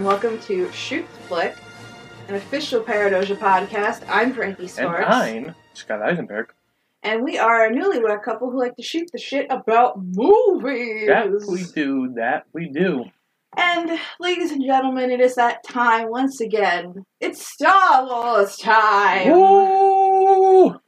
[0.00, 1.56] and welcome to Shoot the Flick,
[2.28, 4.02] an official Paradoja podcast.
[4.08, 5.04] I'm Frankie And Sparks.
[5.06, 6.54] I'm Scott Eisenberg.
[7.02, 11.06] And we are a newlywed couple who like to shoot the shit about movies.
[11.06, 12.14] That we do.
[12.16, 13.10] That we do.
[13.58, 17.04] And, ladies and gentlemen, it is that time once again.
[17.20, 19.32] It's Star Wars time!
[19.32, 20.80] Woo!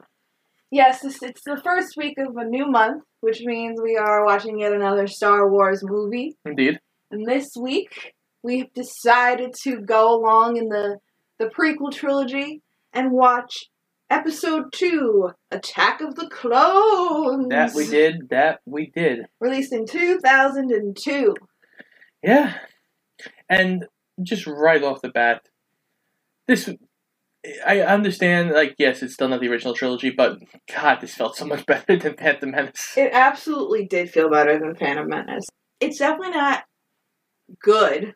[0.70, 4.60] Yes, this, it's the first week of a new month, which means we are watching
[4.60, 6.34] yet another Star Wars movie.
[6.46, 6.80] Indeed.
[7.10, 10.98] And this week, we've decided to go along in the,
[11.38, 13.64] the prequel trilogy and watch
[14.10, 17.48] episode 2 Attack of the Clones.
[17.48, 18.28] That we did.
[18.28, 19.26] That we did.
[19.40, 21.34] Released in 2002.
[22.22, 22.54] Yeah.
[23.48, 23.86] And
[24.22, 25.42] just right off the bat,
[26.46, 26.68] this.
[27.66, 30.38] I understand, like, yes, it's still not the original trilogy, but
[30.72, 32.94] God, this felt so much better than Phantom Menace.
[32.96, 35.46] It absolutely did feel better than Phantom Menace.
[35.80, 36.62] It's definitely not
[37.60, 38.14] good.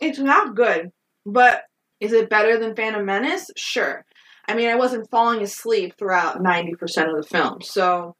[0.00, 0.90] It's not good,
[1.26, 1.62] but
[2.00, 3.50] is it better than Phantom Menace?
[3.56, 4.04] Sure.
[4.46, 6.72] I mean, I wasn't falling asleep throughout 90%
[7.10, 8.16] of the film, so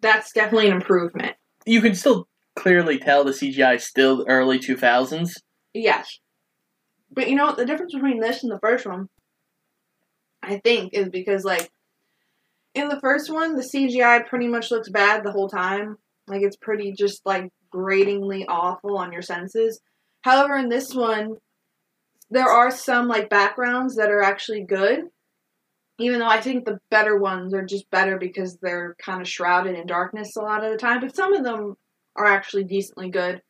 [0.00, 1.36] that's definitely an improvement.
[1.64, 5.30] You can still clearly tell the CGI is still early 2000s.
[5.72, 6.18] Yes.
[7.10, 7.56] But you know what?
[7.56, 9.08] The difference between this and the first one,
[10.42, 11.70] I think, is because, like,
[12.74, 15.96] in the first one, the CGI pretty much looks bad the whole time.
[16.26, 19.80] Like, it's pretty just, like, gratingly awful on your senses.
[20.22, 21.36] However, in this one,
[22.30, 25.00] there are some, like, backgrounds that are actually good.
[25.98, 29.76] Even though I think the better ones are just better because they're kind of shrouded
[29.78, 31.00] in darkness a lot of the time.
[31.00, 31.74] But some of them
[32.16, 33.40] are actually decently good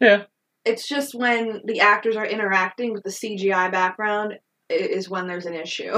[0.00, 0.24] Yeah.
[0.64, 4.34] it's just when the actors are interacting with the CGI background
[4.70, 5.92] is when there's an issue.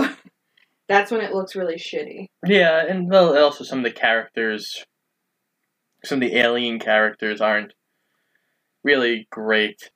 [0.89, 2.27] That's when it looks really shitty.
[2.47, 4.85] Yeah, and well, also some of the characters,
[6.07, 7.75] some of the alien characters aren't
[8.85, 9.91] really great.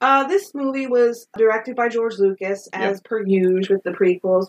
[0.00, 4.46] Uh, this movie was directed by George Lucas, as per usual with the prequels.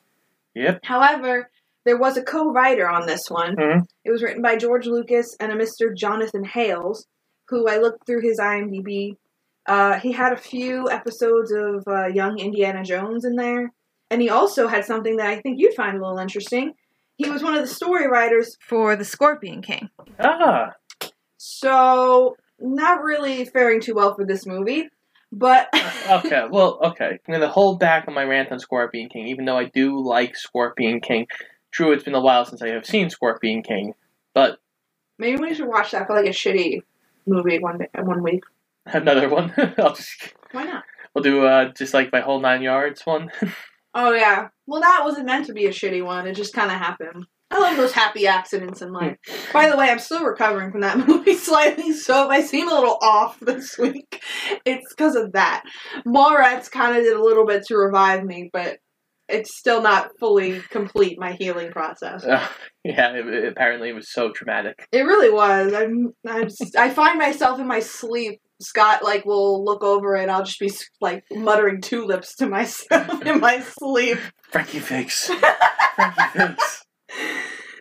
[0.55, 0.79] Yep.
[0.83, 1.49] However,
[1.85, 3.55] there was a co-writer on this one.
[3.55, 3.85] Mhm.
[4.05, 5.95] It was written by George Lucas and a Mr.
[5.95, 7.05] Jonathan Hales,
[7.49, 9.17] who I looked through his IMDb.
[9.65, 13.71] Uh, he had a few episodes of uh, Young Indiana Jones in there,
[14.09, 16.73] and he also had something that I think you'd find a little interesting.
[17.17, 19.89] He was one of the story writers for The Scorpion King.
[20.19, 20.71] Ah,
[21.45, 24.87] So, not really faring too well for this movie,
[25.29, 25.67] but
[26.09, 26.47] okay.
[26.49, 27.19] Well, okay.
[27.27, 30.37] I'm gonna hold back on my rant on Scorpion King, even though I do like
[30.37, 31.27] Scorpion King.
[31.69, 33.93] True, it's been a while since I have seen Scorpion King,
[34.33, 34.59] but
[35.17, 36.81] maybe we should watch that for like a shitty
[37.25, 38.45] movie one day, one week.
[38.85, 39.53] another one.
[39.77, 40.85] I'll just Why not?
[41.13, 43.29] we'll do uh just like my whole nine yards one.
[43.93, 44.47] Oh yeah.
[44.65, 46.25] Well, that wasn't meant to be a shitty one.
[46.25, 47.25] It just kind of happened.
[47.53, 49.17] I love those happy accidents in life.
[49.53, 52.73] By the way, I'm still recovering from that movie slightly, so if I seem a
[52.73, 54.21] little off this week,
[54.65, 55.63] it's because of that.
[56.05, 58.77] Mallrats kind of did a little bit to revive me, but
[59.29, 62.23] it's still not fully complete my healing process.
[62.25, 62.45] Uh,
[62.83, 64.87] yeah, it, it- apparently it was so traumatic.
[64.91, 65.73] It really was.
[65.73, 68.39] I'm, I'm s- I find myself in my sleep.
[68.61, 70.71] Scott like will look over and I'll just be
[71.01, 74.17] like muttering tulips to myself in my sleep.
[74.51, 75.29] Frankie Figs.
[75.95, 76.82] Frankie Figs.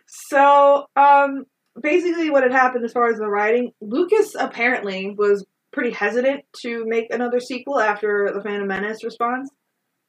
[0.06, 1.44] So, um,
[1.80, 6.84] basically, what had happened as far as the writing, Lucas apparently was pretty hesitant to
[6.86, 9.50] make another sequel after the Phantom Menace response.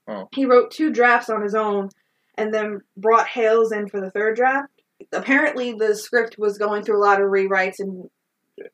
[0.08, 0.28] Oh.
[0.34, 1.90] He wrote two drafts on his own,
[2.38, 4.70] and then brought Hales in for the third draft.
[5.12, 8.10] Apparently, the script was going through a lot of rewrites and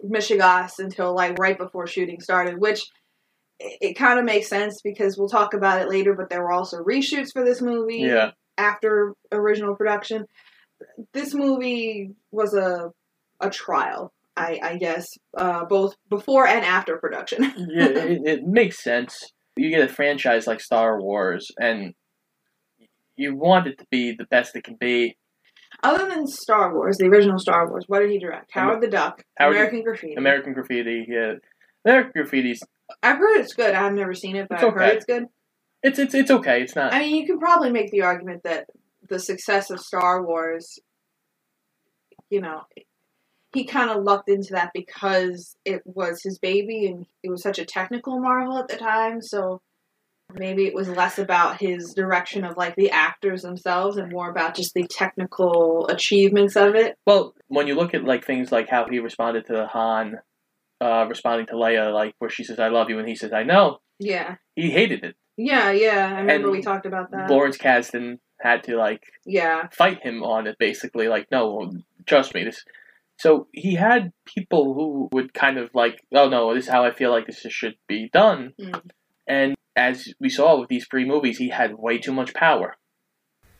[0.03, 2.81] mishigas until like right before shooting started, which
[3.59, 6.13] it, it kind of makes sense because we'll talk about it later.
[6.13, 8.31] But there were also reshoots for this movie Yeah.
[8.59, 10.25] After original production.
[11.13, 12.91] This movie was a
[13.41, 17.43] a trial, I, I guess, uh, both before and after production.
[17.69, 19.31] yeah, it, it makes sense.
[19.55, 21.93] You get a franchise like Star Wars, and
[23.15, 25.17] you want it to be the best it can be.
[25.83, 28.51] Other than Star Wars, the original Star Wars, what did he direct?
[28.51, 30.15] Howard the Duck, Howard- American Graffiti.
[30.15, 31.33] American Graffiti, yeah,
[31.85, 32.61] American Graffiti's
[33.03, 33.73] I've heard it's good.
[33.73, 35.25] I've never seen it, but I've heard it's good.
[35.83, 36.61] It's it's it's okay.
[36.61, 36.93] It's not.
[36.93, 38.67] I mean, you could probably make the argument that
[39.07, 40.79] the success of Star Wars,
[42.29, 42.61] you know,
[43.53, 47.59] he kind of lucked into that because it was his baby and it was such
[47.59, 49.21] a technical marvel at the time.
[49.21, 49.61] So
[50.33, 54.55] maybe it was less about his direction of like the actors themselves and more about
[54.55, 56.97] just the technical achievements of it.
[57.07, 60.19] Well, when you look at like things like how he responded to Han,
[60.81, 63.43] uh, responding to Leia, like where she says "I love you" and he says "I
[63.43, 64.35] know," Yeah.
[64.55, 65.15] he hated it.
[65.41, 66.05] Yeah, yeah.
[66.05, 67.29] I remember And we talked about that.
[67.29, 69.69] Lawrence Kasdan had to like yeah.
[69.71, 71.07] fight him on it, basically.
[71.07, 71.71] Like, no,
[72.05, 72.65] trust me, this
[73.17, 76.91] So he had people who would kind of like, oh no, this is how I
[76.91, 78.51] feel like this should be done.
[78.59, 78.81] Mm.
[79.27, 82.75] And as we saw with these three movies, he had way too much power.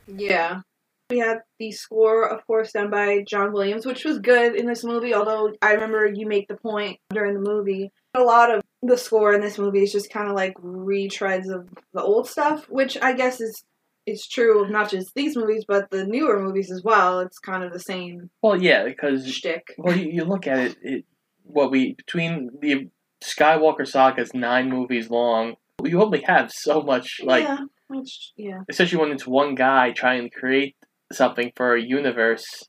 [0.06, 0.60] Yeah.
[1.08, 4.84] We had the score, of course, done by John Williams, which was good in this
[4.84, 7.90] movie, although I remember you make the point during the movie.
[8.14, 11.68] A lot of the score in this movie is just kind of like retreads of
[11.92, 13.64] the old stuff, which I guess is
[14.06, 17.20] is true of not just these movies, but the newer movies as well.
[17.20, 19.74] It's kind of the same Well, yeah, because shtick.
[19.78, 21.04] well, you, you look at it, it
[21.44, 22.88] what we between the
[23.22, 25.56] Skywalker saga is nine movies long.
[25.84, 28.60] You only have so much, like yeah, which, yeah.
[28.68, 30.76] especially when it's one guy trying to create
[31.12, 32.68] something for a universe.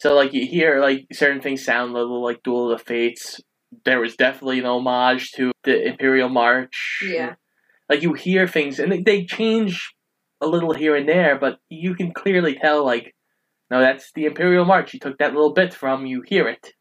[0.00, 3.40] So like you hear like certain things sound a little like Duel of the Fates.
[3.84, 7.00] There was definitely an homage to the Imperial March.
[7.06, 7.34] Yeah.
[7.88, 9.92] Like you hear things and they, change
[10.40, 13.14] a little here and there, but you can clearly tell like,
[13.70, 14.92] no, that's the Imperial March.
[14.92, 16.04] You took that little bit from.
[16.06, 16.72] You hear it.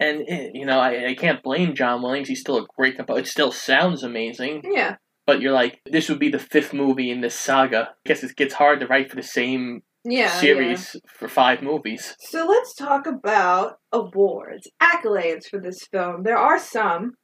[0.00, 2.28] And eh, you know, I, I can't blame John Williams.
[2.28, 3.20] He's still a great composer.
[3.20, 4.96] It still sounds amazing Yeah.
[5.26, 7.90] but you're like, this would be the fifth movie in this saga.
[7.90, 10.18] I guess it gets hard to write for the same Yeah.
[10.26, 10.40] yeah.
[10.40, 12.14] series for five movies.
[12.20, 16.22] So let's talk about awards, accolades for this film.
[16.22, 17.14] There are some,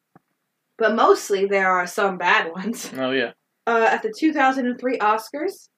[0.78, 2.90] but mostly there are some bad ones.
[2.96, 3.32] Oh yeah,
[3.66, 5.68] Uh, at the 2003 Oscars,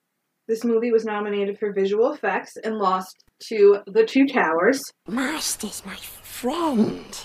[0.48, 3.16] this movie was nominated for visual effects and lost
[3.48, 4.82] to The Two Towers.
[5.08, 7.18] Master's my friend.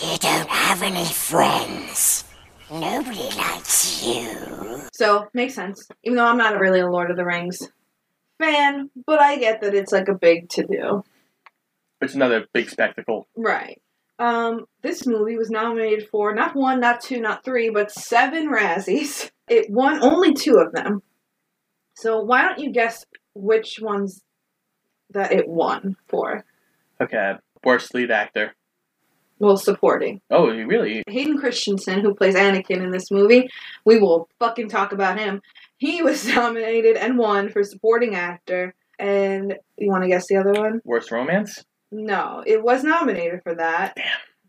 [0.00, 2.24] You don't have any friends.
[2.70, 4.82] Nobody likes you.
[4.92, 5.86] So, makes sense.
[6.04, 7.58] Even though I'm not really a Lord of the Rings
[8.40, 11.04] fan, but I get that it's like a big to do.
[12.00, 13.28] it's another big spectacle.
[13.36, 13.80] Right.
[14.18, 19.30] Um, this movie was nominated for not one, not two, not three, but seven Razzies.
[19.50, 21.02] It won only two of them.
[21.96, 23.04] So why don't you guess
[23.34, 24.22] which ones
[25.10, 26.44] that it won for?
[27.00, 27.32] Okay,
[27.64, 28.54] worst lead actor.
[29.40, 30.20] Well, supporting.
[30.30, 31.02] Oh, really?
[31.08, 33.48] Hayden Christensen, who plays Anakin in this movie,
[33.84, 35.40] we will fucking talk about him.
[35.80, 38.74] He was nominated and won for supporting actor.
[38.98, 40.80] And you want to guess the other one?
[40.84, 41.64] Worst romance?
[41.90, 43.94] No, it was nominated for that.
[43.96, 44.04] Damn.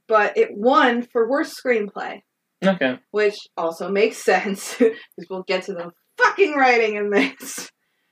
[0.07, 2.21] But it won for worst screenplay.
[2.63, 2.99] Okay.
[3.09, 5.89] which also makes sense because we'll get to the
[6.19, 7.71] fucking writing in this.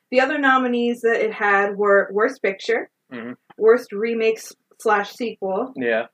[0.10, 3.36] The other nominees that it had were Worst Picture, Mhm.
[3.60, 4.40] Worst Remake
[4.82, 6.06] slash Sequel, Yeah.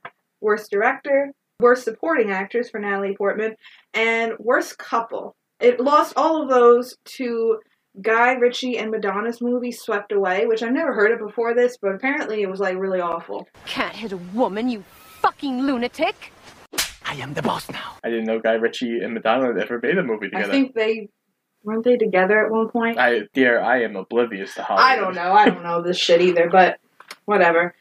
[0.41, 1.31] Worst Director,
[1.61, 3.55] Worst Supporting Actors for Natalie Portman,
[3.93, 5.35] and Worst Couple.
[5.59, 7.59] It lost all of those to
[8.01, 11.95] Guy Ritchie and Madonna's movie Swept Away, which I've never heard of before this, but
[11.95, 13.47] apparently it was like really awful.
[13.65, 14.83] Can't hit a woman, you
[15.21, 16.31] fucking lunatic.
[17.05, 17.93] I am the boss now.
[18.03, 20.49] I didn't know Guy Ritchie and Madonna had ever made a movie together.
[20.49, 21.09] I think they
[21.63, 22.99] weren't they together at one point.
[22.99, 24.91] I dear, I am oblivious to Hollywood.
[24.91, 25.31] I don't know.
[25.31, 26.79] I don't know this shit either, but
[27.25, 27.73] whatever.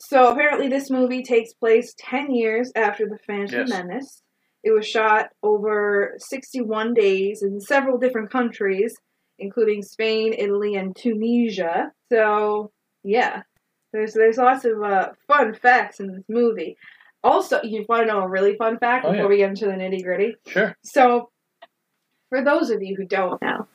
[0.00, 3.68] So apparently, this movie takes place 10 years after The Phantom Yes.
[3.68, 4.22] Menace.
[4.64, 8.94] It was shot over 61 days in several different countries,
[9.38, 11.92] including Spain, Italy, and Tunisia.
[12.10, 12.70] So,
[13.04, 13.42] yeah.
[13.92, 16.76] There's there's lots of uh, fun facts in this movie.
[17.24, 19.28] Also, you want to know a really fun fact Oh, before yeah.
[19.30, 20.34] we get into the nitty gritty?
[20.46, 20.76] Sure.
[20.84, 21.30] So,
[22.28, 23.66] for those of you who don't know,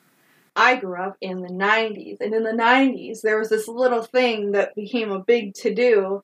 [0.54, 2.18] I grew up in the 90s.
[2.20, 6.22] And in the 90s, there was this little thing that became a big to do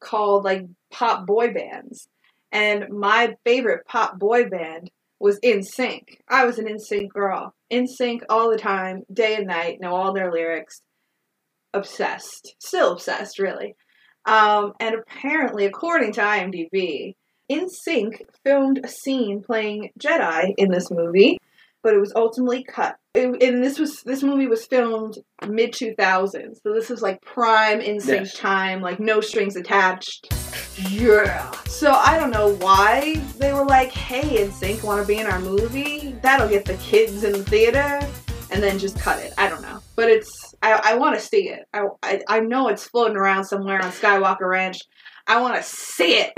[0.00, 2.08] called like pop boy bands.
[2.52, 4.90] And my favorite pop boy band
[5.20, 6.18] was NSYNC.
[6.28, 7.54] I was an NSYNC girl.
[7.72, 10.80] NSYNC all the time, day and night, know all their lyrics.
[11.74, 12.54] Obsessed.
[12.60, 13.74] Still obsessed, really.
[14.24, 17.14] Um, and apparently, according to IMDb,
[17.50, 21.38] NSYNC filmed a scene playing Jedi in this movie,
[21.82, 22.96] but it was ultimately cut.
[23.14, 27.80] It, and this was this movie was filmed mid 2000s, so this is like prime
[27.80, 28.34] NSYNC Yes.
[28.34, 30.32] time, like no strings attached.
[30.78, 31.50] Yeah.
[31.64, 35.40] So I don't know why they were like, "Hey, Sync, want to be in our
[35.40, 36.12] movie?
[36.22, 38.00] That'll get the kids in the theater,"
[38.50, 39.32] and then just cut it.
[39.38, 41.66] I don't know, but it's I, I want to see it.
[41.72, 44.78] I, I I know it's floating around somewhere on Skywalker Ranch.
[45.26, 46.32] I want to see it.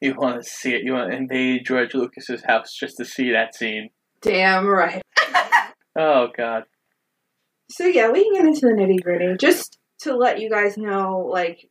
[0.00, 0.82] You want to see it?
[0.82, 3.90] You want to invade George Lucas's house just to see that scene?
[4.20, 5.02] Damn right.
[5.96, 6.64] Oh God.
[7.70, 9.36] So yeah, we can get into the nitty gritty.
[9.38, 11.68] Just to let you guys know, like,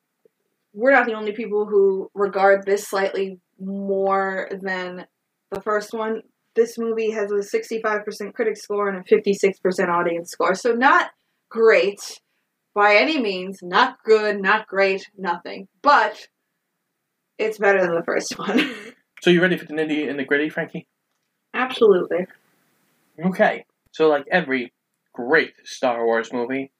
[0.73, 5.05] we're not the only people who regard this slightly more than
[5.51, 6.21] the first one.
[6.55, 10.55] This movie has a 65% critic score and a 56% audience score.
[10.55, 11.11] So not
[11.49, 12.19] great
[12.75, 13.59] by any means.
[13.61, 15.67] Not good, not great, nothing.
[15.81, 16.27] But
[17.37, 18.75] it's better than the first one.
[19.23, 20.85] So you ready for the nitty and the gritty, Frankie?
[21.53, 22.27] Absolutely.
[23.25, 23.63] Okay.
[23.93, 24.73] So like every
[25.13, 26.73] great Star Wars movie,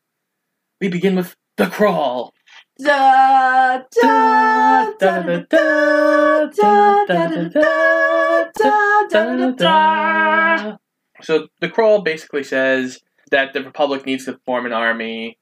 [0.82, 2.34] we begin with the crawl.
[2.80, 10.78] Da da da da da da da da da da da da.
[11.22, 13.00] So the crawl basically says
[13.30, 15.38] that the Republic needs to form an army.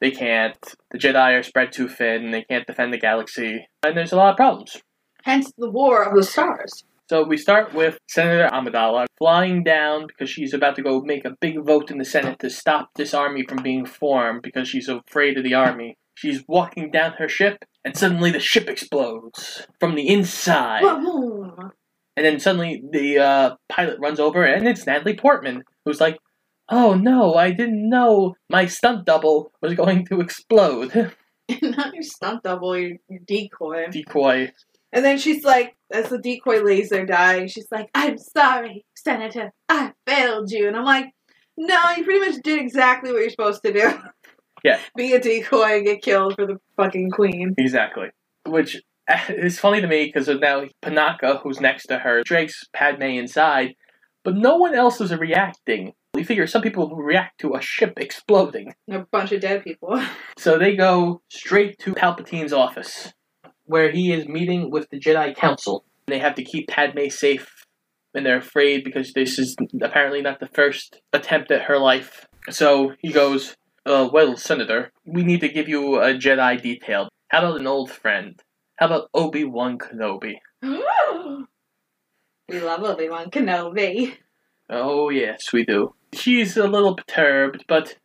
[0.00, 0.56] They can't.
[0.90, 2.24] The Jedi are spread too thin.
[2.24, 4.80] And they can't defend the galaxy, and there's a lot of problems.
[5.24, 6.84] Hence the War of the Stars.
[7.10, 11.36] So we start with Senator Amidala flying down because she's about to go make a
[11.38, 15.36] big vote in the Senate to stop this army from being formed because she's afraid
[15.36, 15.98] of the army.
[16.14, 20.84] She's walking down her ship, and suddenly the ship explodes from the inside.
[20.84, 26.18] And then suddenly the uh, pilot runs over, and it's Natalie Portman, who's like,
[26.68, 31.12] "Oh no, I didn't know my stunt double was going to explode."
[31.62, 33.88] Not your stunt double, your, your decoy.
[33.90, 34.52] Decoy.
[34.92, 39.52] And then she's like, as the decoy lays there dying, she's like, I'm sorry, Senator.
[39.68, 40.68] I failed you.
[40.68, 41.12] And I'm like,
[41.56, 43.92] no, you pretty much did exactly what you're supposed to do.
[44.64, 44.78] Yeah.
[44.96, 47.54] Be a decoy and get killed for the fucking queen.
[47.58, 48.08] Exactly.
[48.46, 48.80] Which
[49.28, 53.74] is funny to me because now Panaka, who's next to her, drags Padme inside,
[54.24, 55.92] but no one else is reacting.
[56.14, 58.74] You figure some people react to a ship exploding.
[58.90, 60.02] A bunch of dead people.
[60.38, 63.12] So they go straight to Palpatine's office,
[63.64, 65.84] where he is meeting with the Jedi Council.
[66.08, 67.64] They have to keep Padme safe,
[68.12, 72.26] and they're afraid because this is apparently not the first attempt at her life.
[72.50, 77.08] So he goes, uh, Well, Senator, we need to give you a Jedi detail.
[77.28, 78.40] How about an old friend?
[78.76, 80.36] How about Obi Wan Kenobi?
[80.62, 84.16] we love Obi-Wan Kenobi.
[84.70, 85.94] Oh, yes, we do.
[86.12, 87.96] She's a little perturbed, but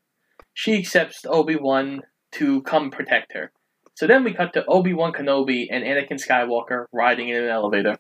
[0.53, 2.01] she accepts Obi Wan
[2.33, 3.51] to come protect her.
[3.95, 7.97] So then we cut to Obi Wan Kenobi and Anakin Skywalker riding in an elevator.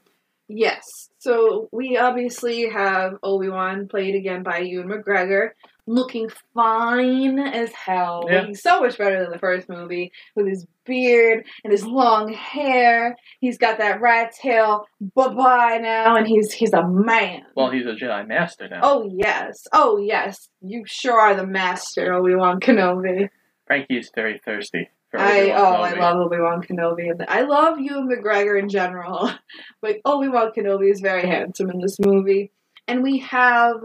[0.47, 1.09] Yes.
[1.19, 5.49] So we obviously have Obi-Wan played again by Ewan McGregor,
[5.87, 8.25] looking fine as hell.
[8.29, 8.41] Yeah.
[8.41, 13.15] Looking so much better than the first movie with his beard and his long hair.
[13.39, 17.43] He's got that rat tail bye bye now, oh, and he's he's a man.
[17.55, 18.81] Well, he's a Jedi Master now.
[18.83, 23.29] Oh yes, oh yes, you sure are the master, Obi Wan Kenobi.
[23.65, 24.89] Frankie is very thirsty.
[25.15, 29.31] I Obi-Wan oh I love Obi Wan Kenobi, and I love Ewan McGregor in general,
[29.81, 32.51] but Obi Wan Kenobi is very handsome in this movie,
[32.87, 33.77] and we have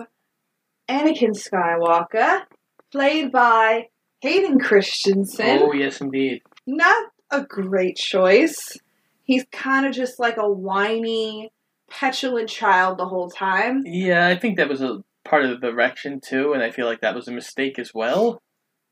[0.92, 2.42] Anakin Skywalker,
[2.90, 3.88] played by
[4.20, 5.60] Hayden Christensen.
[5.62, 6.42] Oh, yes, indeed.
[6.66, 8.76] Not a great choice.
[9.24, 11.50] He's kind of just like a whiny,
[11.90, 13.82] petulant child the whole time.
[13.86, 17.00] Yeah, I think that was a part of the direction, too, and I feel like
[17.00, 18.42] that was a mistake as well.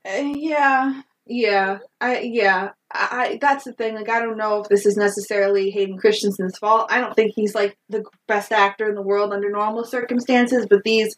[0.08, 2.70] Uh, yeah, yeah, I yeah.
[2.92, 3.94] I, I that's the thing.
[3.94, 6.86] Like, I don't know if this is necessarily Hayden Christensen's fault.
[6.90, 10.82] I don't think he's like the best actor in the world under normal circumstances, but
[10.84, 11.14] these,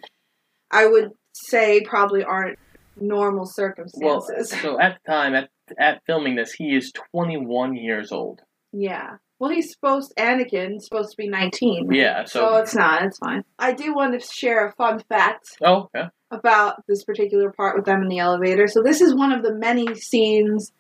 [0.73, 2.59] I would say, probably aren't
[2.97, 4.03] normal circumstances.
[4.05, 8.41] Well, so at the time, at, at filming this, he is 21 years old.
[8.73, 9.17] yeah.
[9.39, 11.89] Well, he's supposed Anakin's supposed to be nineteen.
[11.91, 12.57] Yeah, So so.
[12.59, 13.03] it's not.
[13.03, 13.43] It's fine.
[13.59, 16.11] I do want to share a fun fact Oh, yeah.
[16.31, 18.69] about this particular part with them in the elevator.
[18.69, 20.71] So this is one of the many scenes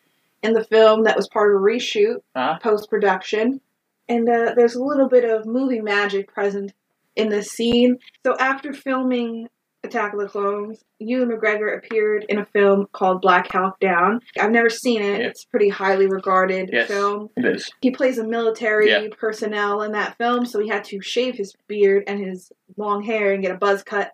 [0.44, 2.60] in the film that was part of a reshoot, Ah.
[2.62, 3.60] post production,
[4.08, 6.72] and uh, there's a little bit of movie magic present
[7.16, 7.96] in this scene.
[8.24, 9.48] So after filming
[9.84, 14.20] Attack of the Clones, Ewan McGregor appeared in a film called Black Hawk Down.
[14.38, 15.20] I've never seen it.
[15.20, 15.26] Yeah.
[15.26, 16.86] It's a pretty highly regarded Yes.
[16.86, 17.30] film.
[17.36, 17.68] It is.
[17.80, 19.08] He plays a military Yeah.
[19.18, 23.32] personnel in that film, so he had to shave his beard and his long hair
[23.32, 24.12] and get a buzz cut.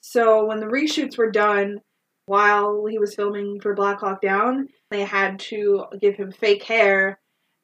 [0.00, 1.80] So when the reshoots were done,
[2.26, 7.18] while he was filming for Black Hawk Down, they had to give him fake hair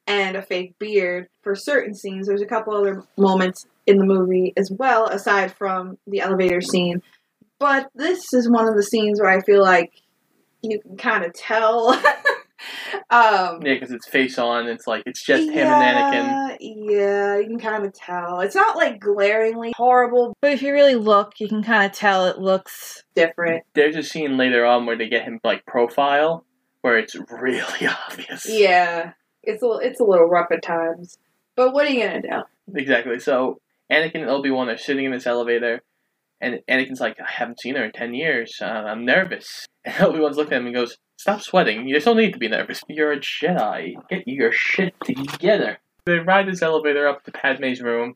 [0.07, 2.27] and a fake beard for certain scenes.
[2.27, 7.01] There's a couple other moments in the movie as well, aside from the elevator scene.
[7.57, 9.91] But this is one of the scenes where I feel like
[10.61, 11.89] you can kind of tell.
[13.09, 14.67] um, Yeah, because it's face on.
[14.67, 16.57] It's like, it's just him and Anakin.
[16.59, 18.41] yeah, you can kind of tell.
[18.41, 22.25] It's not like glaringly horrible, but if you really look, you can kind of tell
[22.27, 23.63] it looks different.
[23.73, 26.45] There's a scene later on where they get him, like, profile,
[26.81, 28.45] where it's really obvious.
[28.47, 29.13] Yeah,
[29.43, 31.17] it's a it's a little rough at times.
[31.55, 32.75] But what are you gonna do?
[32.75, 33.19] Exactly.
[33.19, 33.59] So
[33.91, 35.81] Anakin and Obi Wan are sitting in this elevator,
[36.41, 38.57] and Anakin's like, "I haven't seen her in ten years.
[38.61, 41.87] Uh, I'm nervous." And Obi Wan's looking at him and goes, "Stop sweating.
[41.87, 42.81] You just don't need to be nervous.
[42.89, 43.93] You're a Jedi.
[44.09, 48.15] Get your shit together." They ride this elevator up to Padme's room.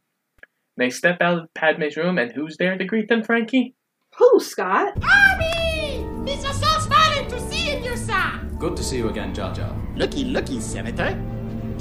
[0.77, 3.75] They step out of Padme's room, and who's there to greet them, Frankie?
[4.17, 4.97] Who, Scott?
[5.03, 6.05] Army!
[6.25, 8.41] This is so smiling to see you, sir!
[8.59, 9.75] Good to see you again, Jar Jar.
[9.95, 11.17] Looky, looky, Senator.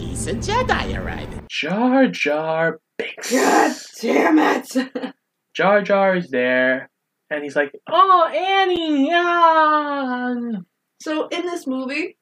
[0.00, 1.46] Decent Jedi arriving.
[1.50, 3.30] Jar Jar Binks.
[3.30, 5.14] God damn it!
[5.54, 6.88] Jar Jar is there,
[7.28, 10.34] and he's like, "Oh, Annie, ah."
[11.02, 12.16] so in this movie,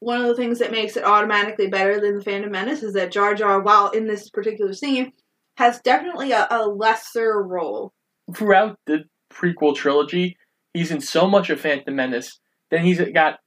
[0.00, 3.12] one of the things that makes it automatically better than the Phantom Menace is that
[3.12, 5.12] Jar Jar, while in this particular scene,
[5.58, 7.92] has definitely a, a lesser role.
[8.34, 10.38] Throughout the prequel trilogy,
[10.72, 12.40] he's in so much of Phantom Menace.
[12.70, 13.40] Then he's got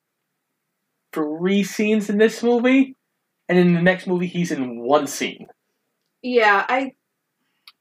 [1.13, 2.93] three scenes in this movie,
[3.49, 5.47] and in the next movie, he's in one scene.
[6.21, 6.93] Yeah, I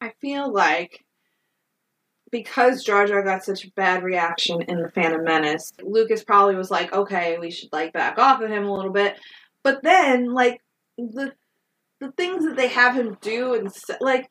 [0.01, 1.05] I feel like
[2.31, 6.71] because Jar Jar got such a bad reaction in the Phantom Menace, Lucas probably was
[6.71, 9.17] like, okay, we should like back off of him a little bit.
[9.63, 10.61] But then, like
[10.99, 11.33] the
[12.01, 13.71] the things that they have him do and
[14.01, 14.31] like,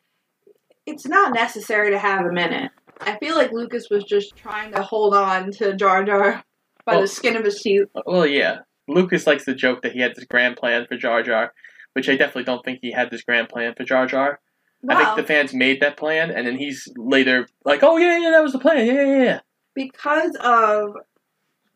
[0.85, 2.71] it's not necessary to have him in it.
[3.01, 6.43] I feel like Lucas was just trying to hold on to Jar Jar
[6.85, 7.87] by Well- the skin of his teeth.
[8.05, 8.59] Well, yeah.
[8.87, 11.53] Lucas likes to joke that he had this grand plan for Jar Jar,
[11.93, 14.39] which I definitely don't think he had this grand plan for Jar Jar.
[14.87, 18.31] I think the fans made that plan, and then he's later like, "Oh yeah, yeah,
[18.31, 18.85] that was the plan.
[18.85, 19.39] Yeah, yeah, yeah."
[19.75, 20.95] because of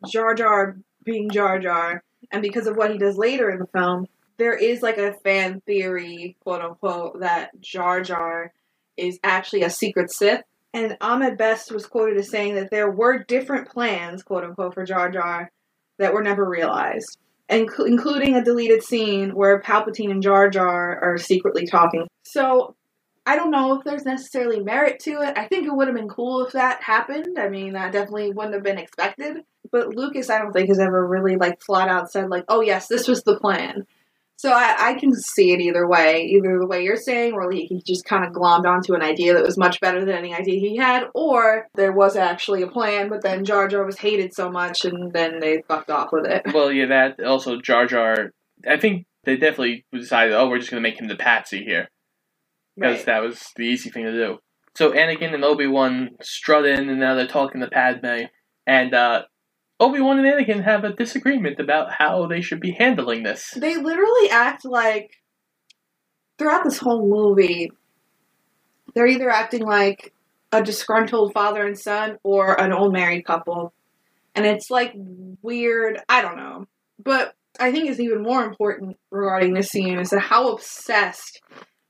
[0.10, 4.08] Jar Jar being Jar Jar, and because of what he does later in the film,
[4.38, 8.54] there is like a fan theory, quote unquote, that Jar Jar
[8.98, 10.42] is actually a secret Sith.
[10.74, 14.86] And Ahmed Best was quoted as saying that there were different plans, quote unquote, for
[14.86, 15.52] Jar Jar
[16.00, 17.18] that were never realized,
[17.50, 22.08] inclu- including a deleted scene where Palpatine and Jar Jar are secretly talking.
[22.24, 22.76] So
[23.26, 25.38] I don't know if there's necessarily merit to it.
[25.38, 27.38] I think it would have been cool if that happened.
[27.38, 29.44] I mean, that definitely wouldn't have been expected.
[29.72, 32.88] But Lucas, I don't think has ever really like flat out said like, "Oh yes,
[32.88, 33.86] this was the plan."
[34.40, 37.66] So I, I can see it either way, either the way you're saying, or he,
[37.66, 40.58] he just kind of glommed onto an idea that was much better than any idea
[40.62, 44.50] he had, or there was actually a plan, but then Jar Jar was hated so
[44.50, 46.44] much, and then they fucked off with it.
[46.54, 48.32] Well, yeah, that also Jar Jar.
[48.66, 51.90] I think they definitely decided, oh, we're just gonna make him the patsy here
[52.78, 53.06] because Right.
[53.08, 54.38] that was the easy thing to do.
[54.74, 58.28] So Anakin and Obi Wan strut in, and now they're talking to Padme,
[58.66, 59.24] and uh,
[59.80, 63.52] Obi Wan and Anakin have a disagreement about how they should be handling this.
[63.56, 65.12] They literally act like
[66.38, 67.72] throughout this whole movie,
[68.94, 70.14] they're either acting like
[70.52, 73.74] a disgruntled father and son or an old married couple.
[74.36, 74.94] And it's like
[75.42, 76.00] weird.
[76.10, 76.66] I don't know.
[77.02, 81.42] But I think it's even more important regarding this scene is how obsessed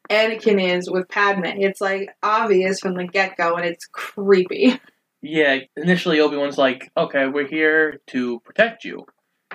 [0.09, 1.45] Anakin is with Padme.
[1.45, 4.79] It's like obvious from the get go and it's creepy.
[5.21, 9.05] Yeah, initially Obi Wan's like, okay, we're here to protect you.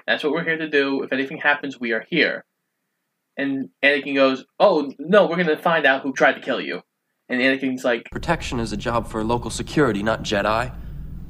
[0.07, 1.03] That's what we're here to do.
[1.03, 2.45] If anything happens, we are here.
[3.37, 6.83] And Anakin goes, oh, no, we're going to find out who tried to kill you.
[7.29, 10.75] And Anakin's like, Protection is a job for local security, not Jedi.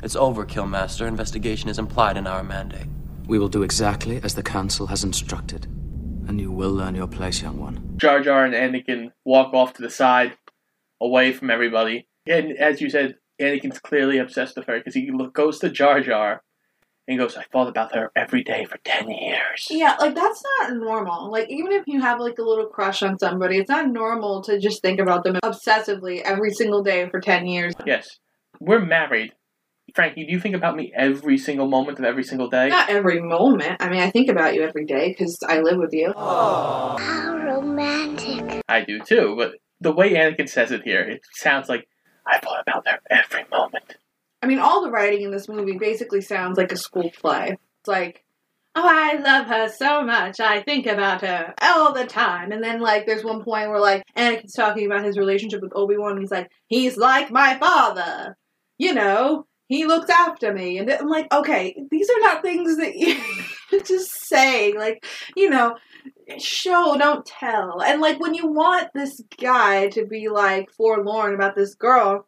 [0.03, 1.07] It's overkill, Master.
[1.07, 2.89] Investigation is implied in our mandate.
[3.27, 5.65] We will do exactly as the Council has instructed,
[6.29, 7.95] and you will learn your place, young one.
[7.97, 10.37] Jar Jar and Anakin walk off to the side,
[11.01, 12.07] away from everybody.
[12.27, 16.01] And as you said, Anakin's clearly obsessed with her because he lo- goes to Jar
[16.01, 16.43] Jar
[17.07, 19.67] and goes, I thought about her every day for 10 years.
[19.71, 21.31] Yeah, like that's not normal.
[21.31, 24.59] Like even if you have like a little crush on somebody, it's not normal to
[24.59, 27.75] just think about them obsessively every single day for 10 years.
[27.85, 28.19] Yes.
[28.61, 29.33] We're married.
[29.95, 32.69] Frankie, do you think about me every single moment of every single day?
[32.69, 33.77] Not every moment.
[33.81, 36.13] I mean, I think about you every day because I live with you.
[36.17, 36.97] How
[37.45, 38.63] romantic.
[38.69, 41.87] I do too, but the way Anakin says it here, it sounds like
[42.27, 43.97] I thought about her every moment.
[44.43, 47.57] I mean, all the writing in this movie basically sounds like a school play.
[47.81, 48.25] It's like,
[48.75, 50.41] oh, I love her so much.
[50.41, 52.53] I think about her all the time.
[52.53, 55.97] And then, like, there's one point where, like, Anakin's talking about his relationship with Obi
[55.97, 56.13] Wan.
[56.13, 58.37] and He's like, he's like my father.
[58.77, 60.79] You know, he looks after me.
[60.79, 63.17] And I'm like, okay, these are not things that you
[63.85, 64.73] just say.
[64.77, 65.05] Like,
[65.37, 65.77] you know,
[66.39, 67.83] show, don't tell.
[67.83, 72.27] And, like, when you want this guy to be, like, forlorn about this girl,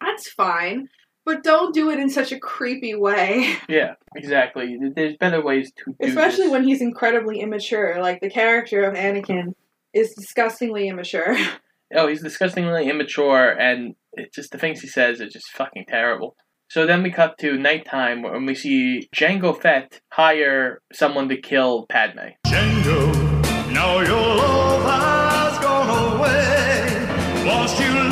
[0.00, 0.88] that's fine.
[1.26, 3.54] But don't do it in such a creepy way.
[3.68, 4.76] Yeah, exactly.
[4.96, 6.52] There's better ways to do Especially this.
[6.52, 8.00] when he's incredibly immature.
[8.00, 9.54] Like the character of Anakin
[9.92, 11.36] is disgustingly immature.
[11.94, 16.36] Oh, he's disgustingly immature, and it just the things he says are just fucking terrible.
[16.68, 21.86] So then we cut to nighttime, when we see Jango Fett hire someone to kill
[21.88, 22.36] Padme.
[22.46, 27.44] Django, now your love has gone away.
[27.44, 28.10] Lost you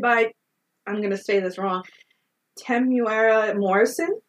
[0.00, 0.32] played by,
[0.86, 1.82] I'm going to say this wrong,
[2.58, 4.20] Temuera Morrison,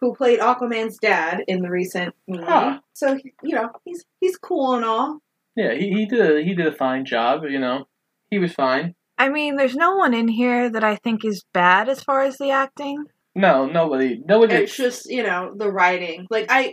[0.00, 2.44] who played Aquaman's dad in the recent movie.
[2.44, 2.80] Huh.
[2.94, 5.18] So, you know, he's he's cool and all.
[5.56, 7.42] Yeah, he, he did a, he did a fine job.
[7.48, 7.86] You know,
[8.30, 8.94] he was fine.
[9.18, 12.38] I mean, there's no one in here that I think is bad as far as
[12.38, 13.04] the acting.
[13.34, 14.54] No, nobody, nobody.
[14.54, 16.26] It's just you know the writing.
[16.30, 16.72] Like I,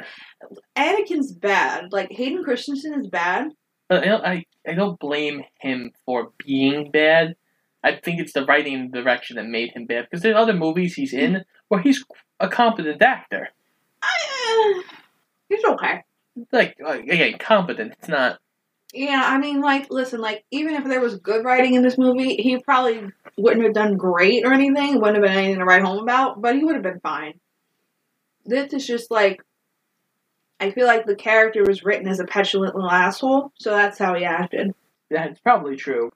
[0.75, 1.91] Anakin's bad.
[1.91, 3.49] Like Hayden Christensen is bad.
[3.89, 7.35] But I don't, I, I don't blame him for being bad.
[7.87, 10.07] I think it's the writing and direction that made him bad.
[10.09, 12.03] Because there's other movies he's in where he's
[12.39, 13.47] a competent actor.
[14.01, 14.93] I, uh,
[15.47, 16.03] he's okay.
[16.51, 17.93] Like, like, again, competent.
[17.97, 18.39] It's not.
[18.93, 22.35] Yeah, I mean, like, listen, like, even if there was good writing in this movie,
[22.35, 24.99] he probably wouldn't have done great or anything.
[24.99, 27.39] Wouldn't have been anything to write home about, but he would have been fine.
[28.45, 29.41] This is just like,
[30.59, 34.15] I feel like the character was written as a petulant little asshole, so that's how
[34.15, 34.73] he acted.
[35.09, 36.11] That's probably true.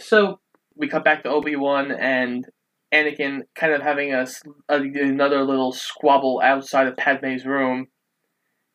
[0.00, 0.40] So
[0.74, 2.46] we cut back to Obi Wan and
[2.92, 4.26] Anakin kind of having a,
[4.68, 7.86] another little squabble outside of Padme's room,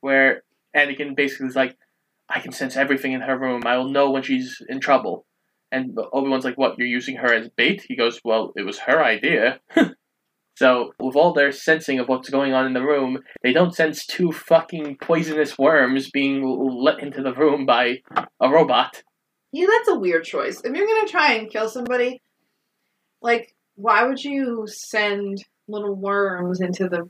[0.02, 0.44] where
[0.76, 1.78] Anakin basically is like,
[2.30, 3.64] "I can sense everything in her room.
[3.66, 5.26] I will know when she's in trouble."
[5.72, 6.78] And Obi Wan's like, "What?
[6.78, 9.60] You're using her as bait?" He goes, "Well, it was her idea."
[10.56, 14.06] so with all their sensing of what's going on in the room, they don't sense
[14.06, 18.02] two fucking poisonous worms being let into the room by
[18.40, 19.04] a robot.
[19.56, 20.60] Yeah, that's a weird choice.
[20.66, 22.22] If you're gonna try and kill somebody,
[23.22, 27.10] like, why would you send little worms into the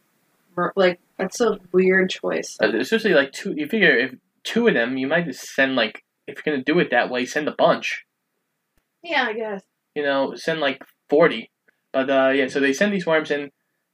[0.76, 1.00] like?
[1.18, 2.56] That's a weird choice.
[2.62, 3.56] Uh, Especially like two.
[3.58, 6.78] You figure if two of them, you might just send like if you're gonna do
[6.78, 8.06] it that way, send a bunch.
[9.02, 9.64] Yeah, I guess.
[9.96, 11.50] You know, send like forty.
[11.94, 13.50] But uh, yeah, so they send these worms in.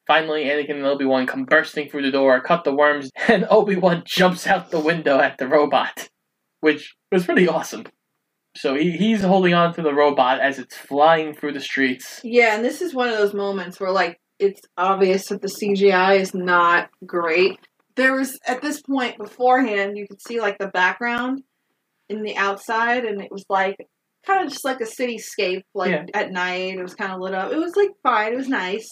[0.08, 3.78] Finally, Anakin and Obi Wan come bursting through the door, cut the worms, and Obi
[3.78, 6.10] Wan jumps out the window at the robot,
[6.60, 7.86] which was pretty awesome.
[8.56, 12.20] So he, he's holding on to the robot as it's flying through the streets.
[12.24, 16.20] Yeah, and this is one of those moments where like it's obvious that the CGI
[16.20, 17.60] is not great.
[17.96, 21.44] There was at this point beforehand you could see like the background
[22.10, 23.78] in the outside and it was like
[24.26, 26.06] kind of just like a cityscape like Yeah.
[26.14, 26.78] at night.
[26.78, 27.52] It was kind of lit up.
[27.52, 28.90] It was like fine, it was nice.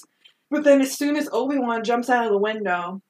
[0.52, 3.02] But then as soon as Obi-Wan jumps out of the window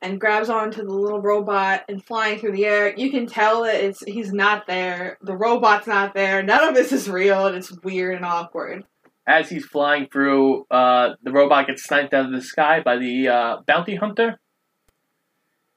[0.00, 3.82] and grabs onto the little robot and flying through the air, you can tell that
[3.82, 5.18] it's he's not there.
[5.22, 6.42] The robot's not there.
[6.42, 8.84] None of this is real and it's weird and awkward.
[9.26, 13.28] As he's flying through, uh, the robot gets sniped out of the sky by the
[13.28, 14.40] uh, bounty hunter,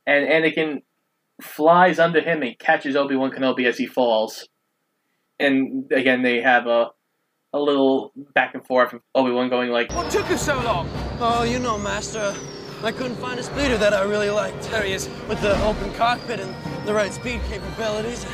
[0.05, 0.83] and Anakin
[1.41, 4.47] flies under him and catches Obi Wan Kenobi as he falls.
[5.37, 6.91] And again, they have a
[7.53, 10.89] a little back and forth of Obi Wan going like, What took you so long?
[11.19, 12.33] Oh, you know, Master.
[12.83, 14.63] I couldn't find a speeder that I really liked.
[14.71, 15.07] There he is.
[15.29, 16.55] With the open cockpit and
[16.87, 18.25] the right speed capabilities.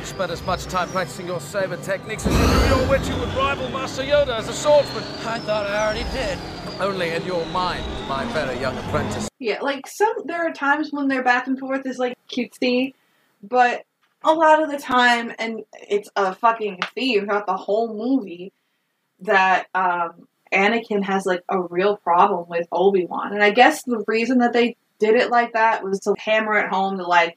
[0.00, 3.14] You spent as much time practicing your saber techniques as you do your which you
[3.16, 5.04] would rival Master Yoda as a swordsman.
[5.24, 6.36] I thought I already did.
[6.80, 9.28] Only in your mind, my very young apprentice.
[9.38, 12.94] Yeah, like some there are times when their back and forth is like cutesy,
[13.40, 13.84] but
[14.24, 18.52] a lot of the time, and it's a fucking theme throughout the whole movie
[19.20, 24.04] that um, Anakin has like a real problem with Obi Wan, and I guess the
[24.06, 27.36] reason that they did it like that was to hammer it home to like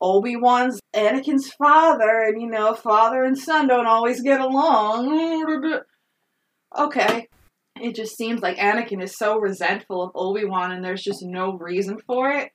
[0.00, 5.80] Obi Wan's Anakin's father, and you know, father and son don't always get along.
[6.76, 7.28] Okay,
[7.80, 11.56] it just seems like Anakin is so resentful of Obi Wan, and there's just no
[11.58, 12.50] reason for it.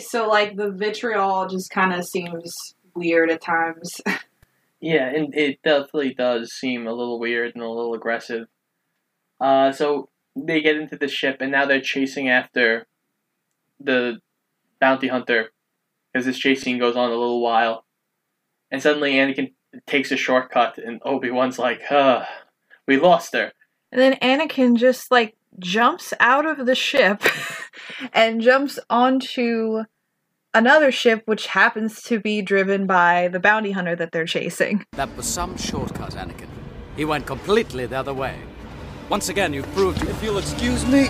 [0.00, 2.52] So, like, the vitriol just kind of seems
[2.94, 4.00] weird at times.
[4.84, 8.48] Yeah, and it definitely does seem a little weird and a little aggressive.
[9.44, 12.86] Uh, so they get into the ship, and now they're chasing after
[13.78, 14.18] the
[14.80, 15.50] bounty hunter
[16.10, 17.84] because this chase scene goes on a little while.
[18.70, 19.52] And suddenly Anakin
[19.86, 22.24] takes a shortcut, and Obi Wan's like, "Huh,
[22.88, 23.52] we lost her."
[23.92, 27.22] And then Anakin just like jumps out of the ship
[28.14, 29.82] and jumps onto
[30.54, 34.86] another ship, which happens to be driven by the bounty hunter that they're chasing.
[34.92, 36.48] That was some shortcut, Anakin.
[36.96, 38.38] He went completely the other way.
[39.10, 40.02] Once again, you've proved.
[40.02, 41.08] If you'll excuse me.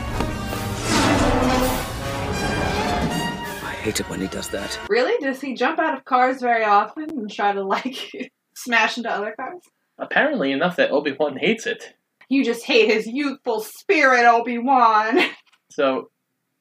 [3.62, 4.78] I hate it when he does that.
[4.88, 5.16] really?
[5.24, 8.10] Does he jump out of cars very often and try to, like,
[8.56, 9.62] smash into other cars?
[9.98, 11.94] Apparently enough that Obi Wan hates it.
[12.28, 15.18] You just hate his youthful spirit, Obi Wan.
[15.70, 16.10] So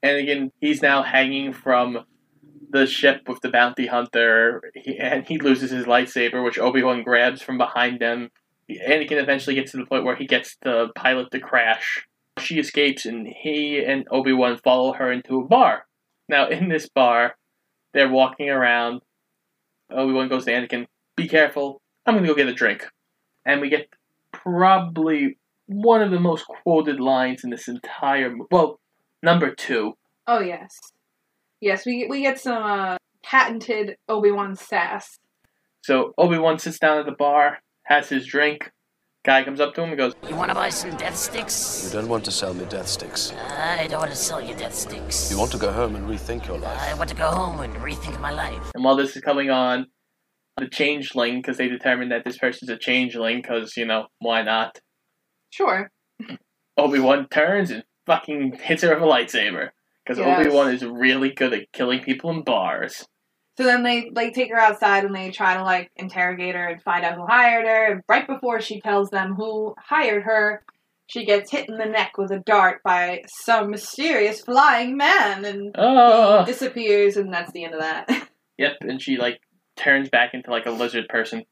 [0.04, 2.00] Anakin, he's now hanging from
[2.72, 7.04] the ship with the bounty hunter, he, and he loses his lightsaber, which Obi Wan
[7.04, 8.32] grabs from behind him.
[8.88, 12.06] Anakin eventually gets to the point where he gets the pilot to crash.
[12.40, 15.86] She escapes, and he and Obi Wan follow her into a bar.
[16.30, 17.36] Now, in this bar,
[17.94, 19.02] they're walking around.
[19.92, 21.82] Obi Wan goes to Anakin, "Be careful!
[22.06, 22.88] I'm gonna go get a drink."
[23.46, 23.88] And we get
[24.32, 28.80] probably one of the most quoted lines in this entire well,
[29.22, 29.94] number two.
[30.28, 30.80] Oh, yes.
[31.62, 35.20] Yes, we, we get some uh, patented Obi Wan sass.
[35.82, 38.72] So Obi Wan sits down at the bar, has his drink,
[39.26, 41.86] Guy comes up to him and goes, You want to buy some death sticks?
[41.86, 43.32] You don't want to sell me death sticks.
[43.32, 45.32] I don't want to sell you death sticks.
[45.32, 46.78] You want to go home and rethink your life.
[46.82, 48.72] I want to go home and rethink my life.
[48.76, 49.88] and while this is coming on,
[50.58, 54.80] the changeling, because they determined that this person's a changeling, because, you know, why not?
[55.52, 55.90] Sure.
[56.78, 59.70] Obi Wan turns and fucking hits her with a lightsaber.
[60.06, 60.46] Because Yes.
[60.46, 63.08] Obi Wan is really good at killing people in bars.
[63.58, 66.82] So then they like take her outside and they try to like interrogate her and
[66.82, 67.92] find out who hired her.
[67.94, 70.64] And right before she tells them who hired her,
[71.08, 75.76] she gets hit in the neck with a dart by some mysterious flying man and
[75.78, 76.40] Oh.
[76.40, 77.18] he disappears.
[77.18, 78.10] And that's the end of that.
[78.60, 79.40] Yep, and she, like,
[79.76, 81.44] turns back into, like, a lizard person.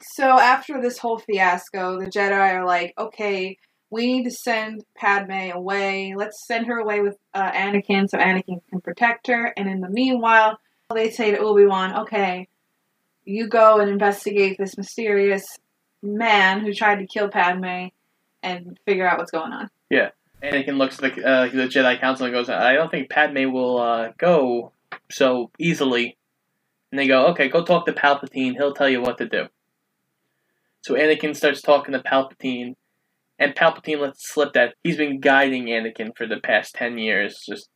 [0.00, 3.58] So after this whole fiasco, the Jedi are like, okay,
[3.90, 6.14] we need to send Padme away.
[6.16, 9.52] Let's send her away with uh, Anakin so Anakin can protect her.
[9.58, 10.58] And in the meanwhile,
[10.94, 12.48] they say to Obi Wan, okay,
[13.24, 15.44] you go and investigate this mysterious
[16.02, 17.88] man who tried to kill Padme
[18.42, 19.68] and figure out what's going on.
[19.90, 20.10] Yeah.
[20.42, 23.78] Anakin looks at the, uh, the Jedi Council and goes, I don't think Padme will
[23.78, 24.72] uh, go
[25.10, 26.16] so easily.
[26.90, 28.54] And they go, okay, go talk to Palpatine.
[28.54, 29.48] He'll tell you what to do.
[30.80, 32.76] So Anakin starts talking to Palpatine,
[33.38, 37.68] and Palpatine lets slip that he's been guiding Anakin for the past 10 years, just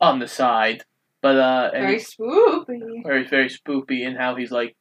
[0.00, 0.84] on the side.
[1.22, 3.02] But, uh, Very spoopy.
[3.04, 4.76] very, very spoopy in how he's like,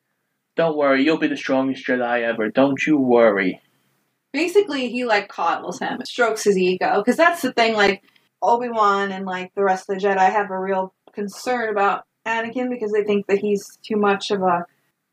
[0.55, 2.49] don't worry, you'll be the strongest Jedi ever.
[2.49, 3.61] Don't you worry.
[4.31, 7.73] basically he like coddles him, strokes his ego, because that's the thing.
[7.75, 8.03] Like
[8.41, 12.69] Obi Wan and like the rest of the Jedi have a real concern about Anakin
[12.69, 14.65] because they think that he's too much of a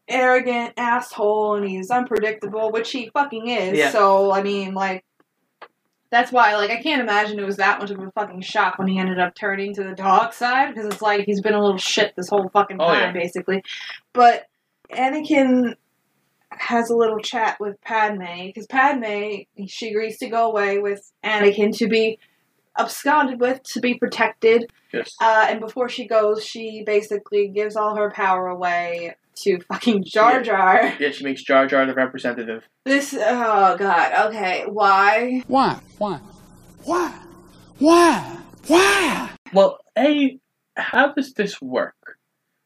[0.09, 3.79] arrogant asshole and he's unpredictable, which he fucking is.
[3.79, 3.91] Yeah.
[3.91, 5.05] So I mean, like.
[6.13, 8.87] That's why, like, I can't imagine it was that much of a fucking shock when
[8.87, 11.79] he ended up turning to the dark side, because it's like he's been a little
[11.79, 13.23] shit this whole fucking Oh, time, yeah.
[13.23, 13.65] basically.
[14.13, 14.47] But
[14.93, 15.75] Anakin
[16.51, 21.75] has a little chat with Padme because Padme she agrees to go away with Anakin
[21.79, 22.19] to be
[22.79, 24.71] absconded with to be protected.
[24.93, 25.17] Yes.
[25.19, 30.43] Uh, and before she goes, she basically gives all her power away to fucking Jar
[30.43, 30.93] Jar.
[30.99, 32.65] Yeah, she makes Jar Jar the representative.
[32.85, 34.29] This oh god.
[34.29, 35.43] Okay, why?
[35.47, 35.79] Why?
[35.99, 36.21] Why?
[36.85, 37.19] Why?
[37.79, 38.39] Why?
[38.67, 39.31] Why?
[39.53, 40.39] Well, A,
[40.77, 41.97] how does this work?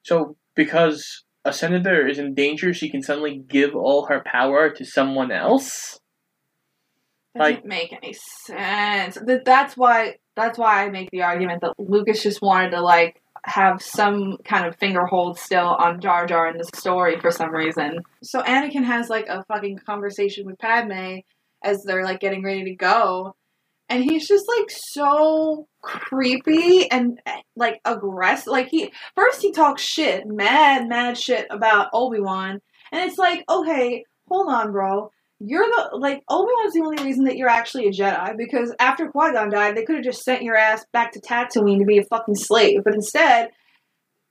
[0.04, 4.84] So, because a senator is in danger, she can suddenly give all her power to
[4.84, 5.98] someone else?
[7.36, 9.18] Doesn't Like- make any sense.
[9.44, 13.80] That's why that's why I make the argument that Lucas just wanted to like have
[13.80, 18.00] some kind of finger hold still on Jar Jar in the story for some reason.
[18.22, 21.18] So Anakin has like a fucking conversation with Padme
[21.62, 23.36] as they're like getting ready to go.
[23.88, 27.20] And he's just like so creepy and
[27.54, 28.48] like aggressive.
[28.48, 33.44] Like he first he talks shit, mad, mad shit about Obi Wan, and it's like,
[33.48, 35.12] okay, hold on, bro.
[35.38, 39.08] You're the like Obi Wan's the only reason that you're actually a Jedi because after
[39.08, 41.98] Qui Gon died, they could have just sent your ass back to Tatooine to be
[41.98, 43.50] a fucking slave, but instead,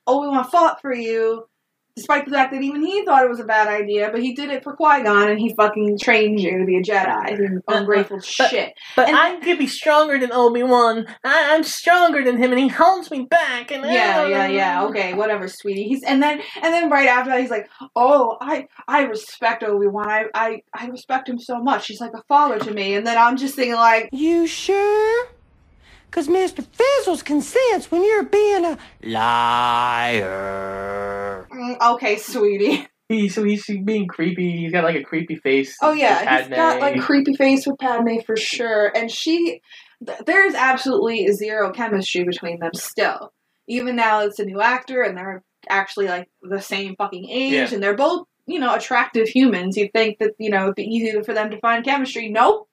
[0.07, 1.47] Obi Wan fought for you,
[1.95, 4.09] despite the fact that even he thought it was a bad idea.
[4.11, 6.81] But he did it for Qui Gon, and he fucking trained you to be a
[6.81, 7.37] Jedi.
[7.37, 8.73] You ungrateful shit.
[8.95, 11.05] But And- I'm gonna be stronger than Obi Wan.
[11.23, 13.71] I'm stronger than him, and he holds me back.
[13.71, 14.83] And Yeah, uh, yeah, yeah.
[14.85, 15.83] Okay, whatever, sweetie.
[15.83, 19.87] He's and then and then right after that, he's like, "Oh, I I respect Obi
[19.87, 20.07] Wan.
[20.07, 21.87] I, I I respect him so much.
[21.87, 25.27] He's like a father to me." And then I'm just thinking like, You sure?
[26.15, 26.63] Because Mr.
[26.65, 28.77] Fizzles can sense when you're being a
[30.15, 31.45] liar.
[31.51, 34.57] mm, "Okay, sweetie." He, so he's being creepy.
[34.61, 35.77] He's got like a creepy face.
[35.79, 39.61] Oh yeah, he's got like creepy face with Padme for sure, and she.
[40.03, 43.31] Th- there's absolutely zero chemistry between them still.
[43.67, 47.69] Even now, it's a new actor, and they're actually like the same fucking age, Yeah.
[47.75, 49.77] and they're both you know attractive humans.
[49.77, 52.29] You'd think that you know it'd be easy for them to find chemistry.
[52.29, 52.67] Nope.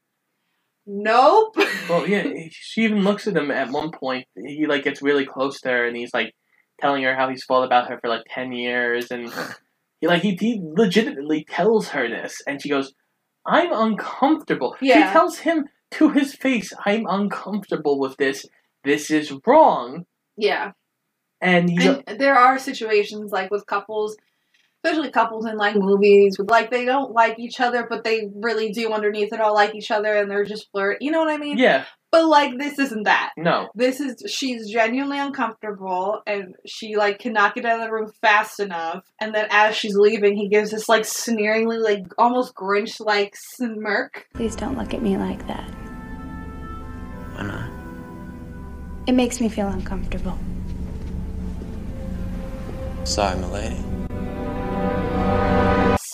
[0.87, 1.57] Nope.
[1.89, 4.27] Well, yeah, she even looks at him at one point.
[4.37, 6.35] He like gets really close to her, and he's like
[6.81, 9.33] telling her how he's felt about her for like ten years, and
[10.01, 12.93] he like he, he legitimately tells her this, and she goes,
[13.47, 15.09] "I'm uncomfortable." Yeah.
[15.09, 18.47] She tells him to his face, "I'm uncomfortable with this.
[18.85, 20.73] This is wrong." yeah.
[21.41, 21.71] And
[22.07, 24.17] And there are situations like with couples,
[24.85, 28.71] especially couples in like movies, with like they don't like each other, but they really
[28.73, 30.99] do underneath it all like each other, and they're just flirt.
[31.01, 31.57] You know what I mean?
[31.59, 33.31] yeah, But like this isn't that.
[33.37, 38.11] no, This is she's genuinely uncomfortable, and she like cannot get out of the room
[38.21, 39.05] fast enough.
[39.21, 44.27] And then as she's leaving, he gives this like sneeringly, like almost Grinch like smirk.
[44.35, 45.71] Please don't look at me like that.
[47.35, 47.71] Why not?
[49.07, 50.39] It makes me feel uncomfortable.
[53.05, 53.77] Sorry, milady.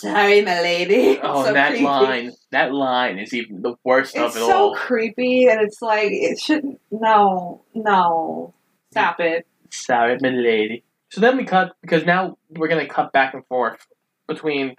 [0.00, 1.18] Sorry, my lady.
[1.22, 1.84] Oh, So that creepy.
[1.84, 4.72] line That line is even the worst It's of it so all.
[4.72, 6.80] It's so creepy, and it's like it shouldn't.
[6.90, 8.54] No, no,
[8.92, 9.46] stop it.
[9.70, 10.84] Sorry, my lady.
[11.10, 13.86] So then we cut because now we're gonna cut back and forth
[14.28, 14.76] between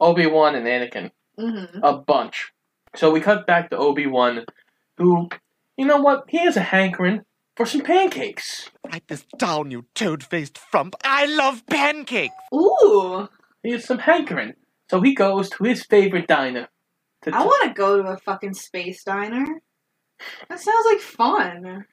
[0.00, 2.52] Obi Wan and Anakin hmm a bunch.
[2.96, 4.44] So we cut back to Obi Wan,
[4.98, 5.28] who,
[5.76, 6.24] you know what?
[6.28, 7.22] He has a hankering
[7.56, 8.70] for some pancakes.
[8.90, 10.94] Write this down, you toad-faced frump.
[11.04, 12.34] I love pancakes.
[12.54, 13.28] Ooh,
[13.64, 14.52] He has some hankering,
[14.90, 16.68] so he goes to his favorite diner.
[17.22, 19.62] To I want to go to a fucking space diner.
[20.48, 21.86] That sounds like fun.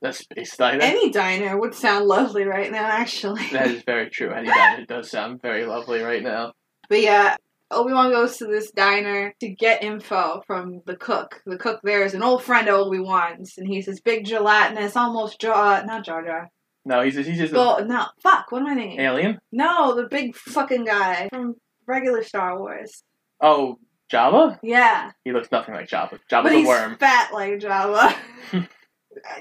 [0.00, 0.82] the space diner.
[0.82, 3.46] Any diner would sound lovely right now, actually.
[3.52, 4.32] that is very true.
[4.32, 6.54] Any diner does sound very lovely right now.
[6.88, 7.36] But yeah,
[7.70, 11.42] Obi Wan goes to this diner to get info from the cook.
[11.44, 14.96] The cook there is an old friend of Obi Wan's, and he's this big gelatinous,
[14.96, 16.50] almost jaw, not Jar Jar.
[16.84, 18.52] No, he's just, he's just Well, no, fuck.
[18.52, 19.00] What am I thinking?
[19.00, 19.40] alien.
[19.52, 23.02] No, the big fucking guy from regular Star Wars.
[23.40, 23.78] Oh,
[24.12, 24.58] Jabba.
[24.62, 26.10] Yeah, He looks nothing like Jabba.
[26.10, 26.96] but Jabba's a worm.
[26.96, 28.14] fat like Jabba.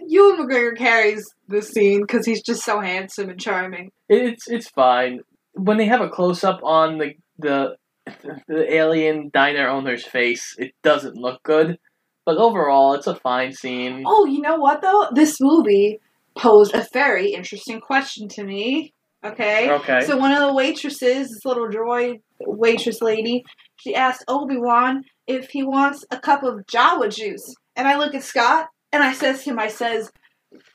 [0.08, 3.91] Ewan McGregor carries the scene because he's just so handsome and charming.
[4.08, 5.21] It's it's fine.
[5.53, 7.75] When they have a close up on the the
[8.47, 11.79] the alien diner owner's face, it doesn't look good.
[12.25, 14.03] But overall, it's a fine scene.
[14.06, 15.08] Oh, you know what though?
[15.13, 15.99] This movie
[16.36, 18.93] posed a very interesting question to me.
[19.24, 19.72] Okay.
[19.72, 20.02] Okay.
[20.02, 23.43] So one of the waitresses, this little droid waitress lady,
[23.78, 28.13] she asked Obi Wan if he wants a cup of Jawa juice, and I look
[28.13, 30.12] at Scott and I says to him, I says,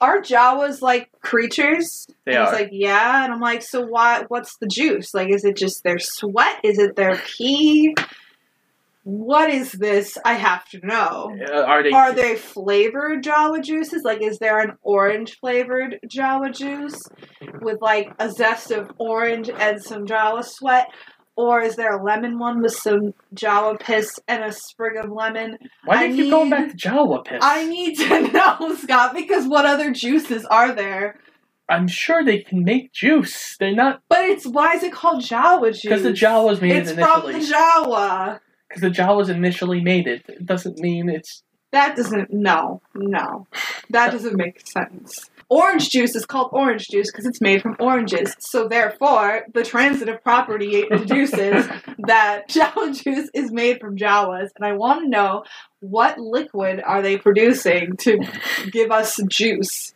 [0.00, 2.60] "Are Jawas like creatures?" They and he's are.
[2.60, 4.24] like, "Yeah," and I'm like, "So why?
[4.28, 5.12] What's the juice?
[5.12, 6.60] Like, is it just their sweat?
[6.64, 7.94] Is it their pee?"
[9.10, 10.18] What is this?
[10.22, 11.34] I have to know.
[11.50, 11.90] Uh, are they?
[11.92, 14.02] Are they flavored Jawa juices?
[14.04, 17.00] Like, is there an orange flavored Jawa juice
[17.62, 20.88] with like a zest of orange and some Jawa sweat?
[21.36, 25.56] Or is there a lemon one with some Jawa piss and a sprig of lemon?
[25.86, 27.38] Why do I you keep going back to Jawa piss?
[27.40, 31.18] I need to know, Scott, because what other juices are there?
[31.66, 33.56] I'm sure they can make juice.
[33.58, 35.82] They're not But it's why is it called Jawa juice?
[35.82, 37.38] because the Jawas made It's it from the.
[37.38, 38.40] Jawa.
[38.68, 40.24] Because the Jawas initially made it.
[40.28, 41.42] It doesn't mean it's.
[41.72, 42.32] That doesn't.
[42.32, 43.46] No, no,
[43.90, 45.30] that doesn't make sense.
[45.50, 48.34] Orange juice is called orange juice because it's made from oranges.
[48.38, 51.66] So therefore, the transitive property deduces
[52.06, 55.44] that Jawa juice is made from Jawas, and I want to know
[55.80, 58.20] what liquid are they producing to
[58.70, 59.94] give us juice?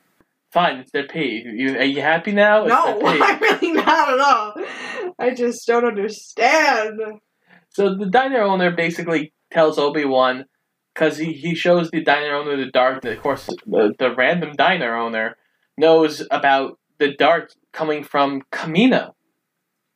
[0.52, 1.42] Fine, it's their pee.
[1.46, 2.64] You, are you happy now?
[2.64, 3.00] It's No.
[3.06, 4.54] I'm really not at all.
[5.18, 7.00] I just don't understand.
[7.72, 10.44] So the diner owner basically tells Obi Wan,
[10.94, 13.04] because he, he shows the diner owner the dart.
[13.04, 15.37] and Of course, the, the random diner owner
[15.78, 19.12] knows about the dart coming from Kamino,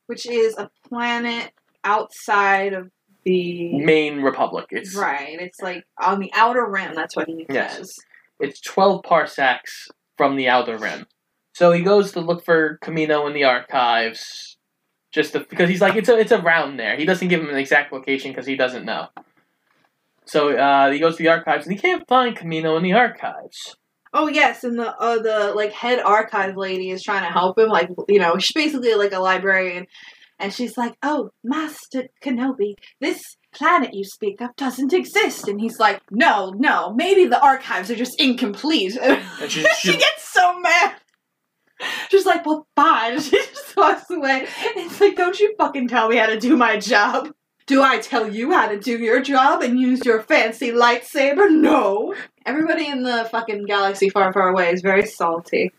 [0.06, 1.52] Which is a planet
[1.84, 2.90] outside of
[3.24, 4.66] the main republic.
[4.70, 5.36] It's Right.
[5.40, 6.94] It's like on the outer rim.
[6.94, 7.76] That's what he Yes.
[7.76, 7.96] says.
[8.40, 11.06] it's twelve parsecs from the outer rim.
[11.54, 14.55] So he goes to look for Kamino in the archives,
[15.16, 16.96] just to, because he's like it's a, it's around there.
[16.96, 19.08] He doesn't give him an exact location because he doesn't know.
[20.26, 23.76] So uh, he goes to the archives and he can't find Kamino in the archives.
[24.12, 27.68] Oh yes, and the uh, the like head archive lady is trying to help him.
[27.68, 29.86] Like you know, she's basically like a librarian,
[30.38, 35.78] and she's like, "Oh, Master Kenobi, this planet you speak of doesn't exist." And he's
[35.78, 40.96] like, "No, no, maybe the archives are just incomplete." And she, she gets so mad.
[42.10, 44.46] She's like, "Well, fine." She just walks away.
[44.76, 47.30] It's like, "Don't you fucking tell me how to do my job."
[47.66, 51.50] Do I tell you how to do your job and use your fancy lightsaber?
[51.50, 52.14] No.
[52.46, 55.72] Everybody in the fucking galaxy far, far away is very salty.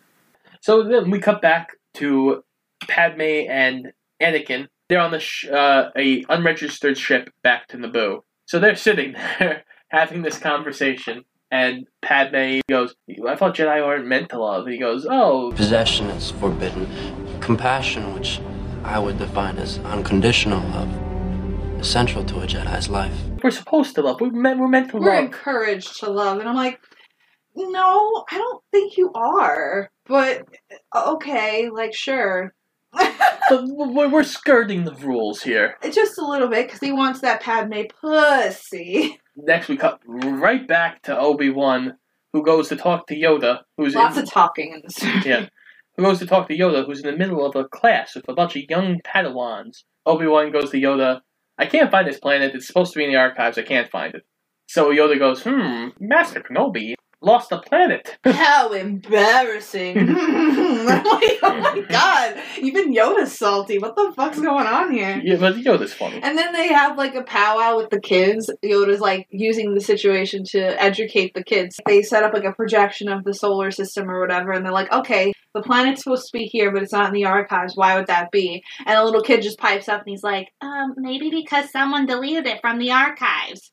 [0.59, 2.43] So then we cut back to
[2.89, 4.67] Padme and Anakin.
[4.89, 8.19] They're on the sh- uh, a unregistered ship back to Naboo.
[8.47, 12.95] So they're sitting there having this conversation, and Padme goes,
[13.27, 16.87] "I thought Jedi weren't meant to love." He goes, "Oh, Possession is forbidden.
[17.41, 18.41] Compassion, which
[18.83, 20.89] I would define as unconditional love,
[21.79, 23.13] is central to a Jedi's life.
[23.43, 24.19] we're supposed to love.
[24.19, 25.05] We're meant, we're meant to love.
[25.05, 26.39] We're love." encouraged to love.
[26.39, 26.79] And I'm like,
[27.57, 29.89] no, I don't think you are.
[30.05, 30.45] But,
[30.93, 32.53] uh, okay, like, sure.
[32.93, 35.75] but we're, we're skirting the rules here.
[35.91, 39.19] Just a little bit, because he wants that Padme pussy.
[39.37, 41.97] Next, we cut right back to Obi Wan,
[42.33, 45.47] who goes to talk to Yoda, who's Lots in, of talking in this yeah,
[45.95, 48.33] who goes to talk to Yoda, who's in the middle of a class with a
[48.33, 49.83] bunch of young Padawans.
[50.05, 51.21] Obi Wan goes to Yoda,
[51.57, 52.53] I can't find this planet.
[52.53, 53.57] It's supposed to be in the archives.
[53.57, 54.23] I can't find it.
[54.67, 58.17] So Yoda goes, hmm, Master Kenobi, lost the planet.
[58.25, 59.97] How embarrassing.
[61.49, 62.37] Oh my god.
[62.59, 63.77] Even Yoda's salty.
[63.77, 65.21] What the fuck's going on here?
[65.23, 66.19] yeah, but Yoda's funny.
[66.21, 68.51] And then they have like a powwow with the kids.
[68.63, 71.77] Yoda's like using the situation to educate the kids.
[71.85, 74.91] They set up like a projection of the solar system or whatever, and they're like,
[74.91, 77.73] okay, the planet's supposed to be here, but it's not in the archives.
[77.75, 78.63] Why would that be?
[78.85, 82.45] And a little kid just pipes up and he's like, um, maybe because someone deleted
[82.45, 83.71] it from the archives.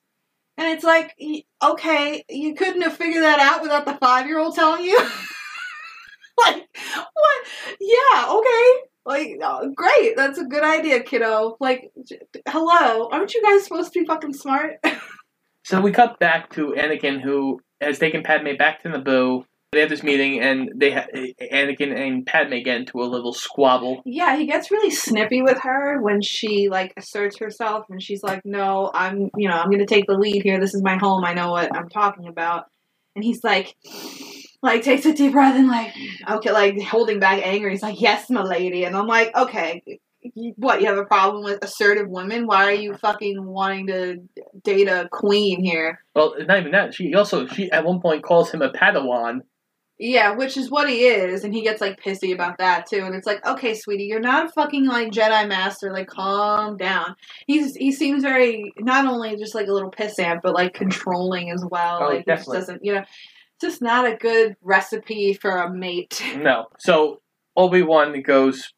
[0.56, 1.16] And it's like,
[1.62, 4.98] okay, you couldn't have figured that out without the five year old telling you?
[6.38, 6.68] like,
[7.12, 7.46] what?
[7.80, 8.72] Yeah, okay.
[9.06, 10.16] Like, uh, great.
[10.16, 11.56] That's a good idea, kiddo.
[11.60, 11.92] Like,
[12.48, 13.08] hello.
[13.10, 14.78] Aren't you guys supposed to be fucking smart?
[15.66, 19.46] So we cut back to Anakin, who has taken Padme back to Naboo.
[19.74, 21.06] They have this meeting, and they ha-
[21.52, 24.02] Anakin and Padme get into a little squabble.
[24.04, 28.44] yeah, he gets really snippy with her when she, like, asserts herself and she's like,
[28.44, 30.60] no, I'm, you know, I'm gonna take the lead here.
[30.60, 31.24] This is my home.
[31.24, 32.66] I know what I'm talking about.
[33.14, 33.76] And he's like,
[34.62, 35.92] like, takes a deep breath and, like,
[36.30, 37.68] okay, like, holding back anger.
[37.68, 38.84] He's like, yes, my lady.
[38.84, 39.82] And I'm like, okay,
[40.56, 42.46] what, you have a problem with assertive women?
[42.46, 44.16] Why are you fucking wanting to
[44.62, 46.00] date a queen here?
[46.14, 46.94] Well, not even that.
[46.94, 49.40] She also she at one point calls him a Padawan.
[49.98, 53.04] Yeah, which is what he is, and he gets like pissy about that too.
[53.04, 55.92] And it's like, okay, sweetie, you're not a fucking like Jedi master.
[55.92, 57.14] Like, calm down.
[57.46, 61.64] He's he seems very not only just like a little pissant, but like controlling as
[61.70, 62.00] well.
[62.02, 62.58] Oh, like, he just definitely.
[62.58, 66.20] doesn't, you know, it's just not a good recipe for a mate.
[66.38, 66.66] No.
[66.78, 67.20] So
[67.56, 68.72] Obi Wan goes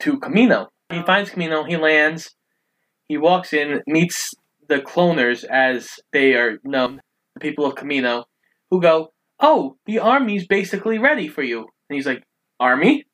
[0.00, 0.68] to Kamino.
[0.90, 1.04] He oh.
[1.04, 1.68] finds Kamino.
[1.68, 2.34] He lands.
[3.08, 4.32] He walks in, meets
[4.68, 7.02] the cloners as they are known,
[7.34, 8.24] the people of Kamino,
[8.70, 9.12] who go,
[9.42, 12.22] "Oh, the army's basically ready for you." And he's like,
[12.60, 13.04] "Army?"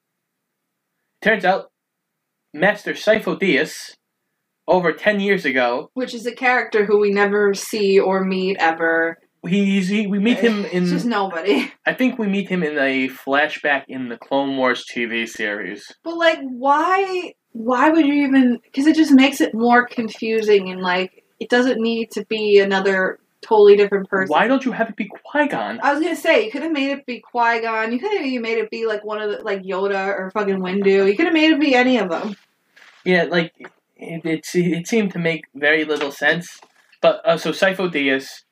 [1.22, 1.70] Turns out,
[2.54, 3.94] Master Dyas,
[4.68, 9.18] over ten years ago, Which is a character who we never see or meet ever.
[9.46, 10.86] he's he, we meet him It's in.
[10.86, 11.72] just nobody.
[11.86, 15.84] I think we meet him in a flashback in the Clone Wars TV series.
[16.04, 17.34] But like, why?
[17.52, 18.60] Why would you even?
[18.62, 23.18] Because it just makes it more confusing, and like, it doesn't need to be another
[23.48, 24.30] totally different person.
[24.30, 25.80] Why don't you have it be Qui Gon?
[25.82, 27.92] I was gonna say you could have made it be Qui Gon.
[27.92, 30.58] You could have even made it be like one of the like Yoda or fucking
[30.58, 31.08] Windu.
[31.08, 32.36] You could have made it be any of them.
[33.04, 33.52] Yeah, like
[33.96, 36.60] it, it, it seemed to make very little sense.
[37.00, 38.44] But uh, so Sifo Dyas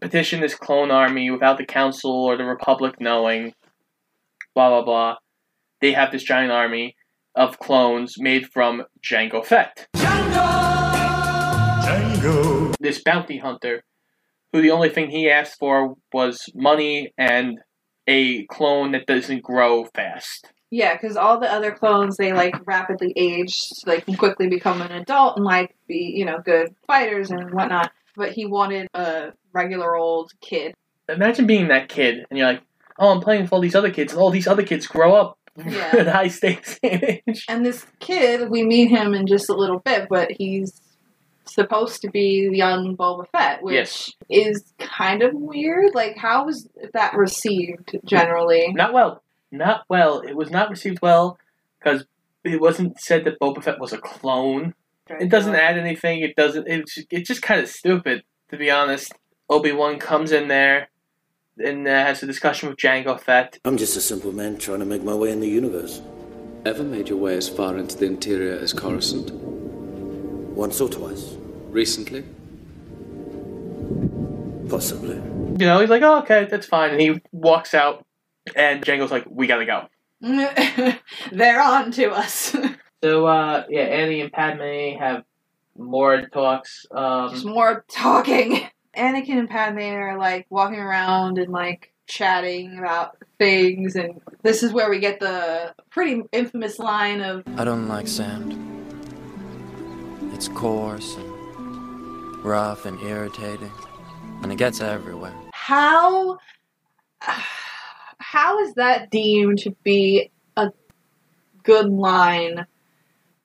[0.00, 3.54] petitioned this clone army without the council or the Republic knowing.
[4.54, 5.16] Blah blah blah.
[5.80, 6.96] They have this giant army
[7.34, 10.82] of clones made from Jango Fett, Jango.
[12.78, 13.82] this bounty hunter,
[14.52, 17.58] who the only thing he asked for was money and
[18.06, 20.48] a clone that doesn't grow fast.
[20.70, 24.80] Yeah, because all the other clones they like rapidly age, so they can quickly become
[24.80, 27.92] an adult and like be you know good fighters and whatnot.
[28.16, 30.74] But he wanted a regular old kid.
[31.08, 32.62] Imagine being that kid and you're like,
[32.98, 35.38] oh, I'm playing with all these other kids, and all these other kids grow up
[35.56, 35.90] Yeah.
[35.98, 37.44] at high stakes age.
[37.48, 40.80] And this kid, we meet him in just a little bit, but he's
[41.54, 44.12] supposed to be young Boba Fett, which Yes.
[44.28, 45.94] is kind of weird.
[45.94, 48.72] Like, how was that received generally?
[48.72, 49.22] Not well.
[49.50, 50.20] Not well.
[50.20, 51.38] It was not received well
[51.78, 52.04] because
[52.44, 54.74] it wasn't said that Boba Fett was a clone.
[55.08, 56.20] It doesn't add anything.
[56.20, 56.66] It doesn't.
[56.68, 59.12] It's it's just kind of stupid to be honest.
[59.50, 60.88] Obi Wan comes in there
[61.58, 63.58] and uh, has a discussion with Jango Fett.
[63.64, 66.00] I'm just a simple man trying to make my way in the universe.
[66.64, 69.32] Ever made your way as far into the interior as Coruscant?
[70.54, 71.31] Once or twice.
[71.72, 72.22] Recently?
[74.68, 75.14] Possibly.
[75.16, 78.04] You know, he's like, "Oh, okay, that's fine," and he walks out.
[78.54, 79.88] And Jango's like, "We gotta go."
[81.32, 82.54] They're on to us.
[83.04, 85.24] So uh, yeah, Annie and Padme have
[85.76, 86.86] more talks.
[86.92, 88.60] Um, Just more talking.
[88.96, 94.72] Anakin and Padme are like walking around and like chatting about things, and this is
[94.72, 98.56] where we get the pretty infamous line of I don't like sand.
[100.32, 101.31] It's coarse and
[102.42, 103.70] rough and irritating,
[104.42, 105.34] and it gets everywhere.
[105.52, 106.38] how
[108.18, 110.70] how is that deemed to be a
[111.62, 112.66] good line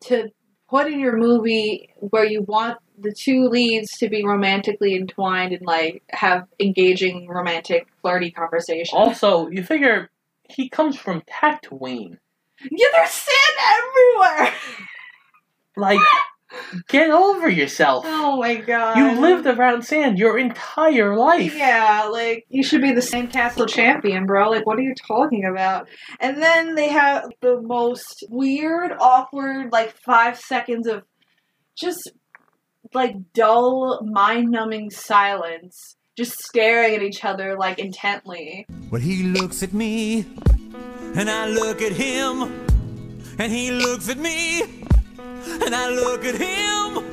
[0.01, 0.29] to
[0.69, 5.65] put in your movie where you want the two leads to be romantically entwined and
[5.65, 10.09] like have engaging romantic flirty conversation also, you figure
[10.49, 12.17] he comes from Tatooine.
[12.71, 14.53] yeah there's sand everywhere
[15.75, 15.99] Like,
[16.87, 18.03] get over yourself.
[18.07, 21.55] oh my god You lived around sand your entire life.
[21.55, 24.49] Yeah, like you should be the sandcastle champion, bro.
[24.49, 25.87] Like, what are you talking about?
[26.19, 31.03] And then they have the most weird, awkward, like five seconds of
[31.75, 32.11] just
[32.93, 35.95] like dull, mind numbing silence.
[36.17, 38.65] just staring at each other like intently.
[38.89, 40.25] But he looks at me,
[41.15, 42.43] and I look at him,
[43.37, 44.63] and he looks at me,
[45.45, 47.03] and I look at him,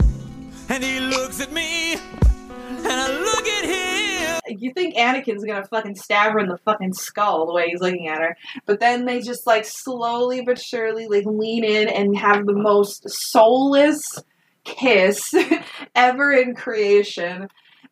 [0.68, 4.58] and he looks at me, and I look at him.
[4.58, 8.08] You think Anakin's gonna fucking stab her in the fucking skull the way he's looking
[8.08, 12.46] at her, but then they just like slowly but surely like lean in and have
[12.46, 14.02] the most soulless
[14.64, 15.34] kiss
[15.94, 17.48] ever in creation,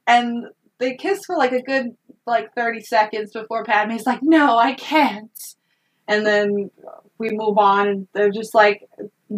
[0.06, 0.46] and
[0.78, 5.30] they kiss for like a good like thirty seconds before Padme's like, "No, I can't,"
[6.06, 6.70] and then
[7.18, 8.88] we move on, and they're just like.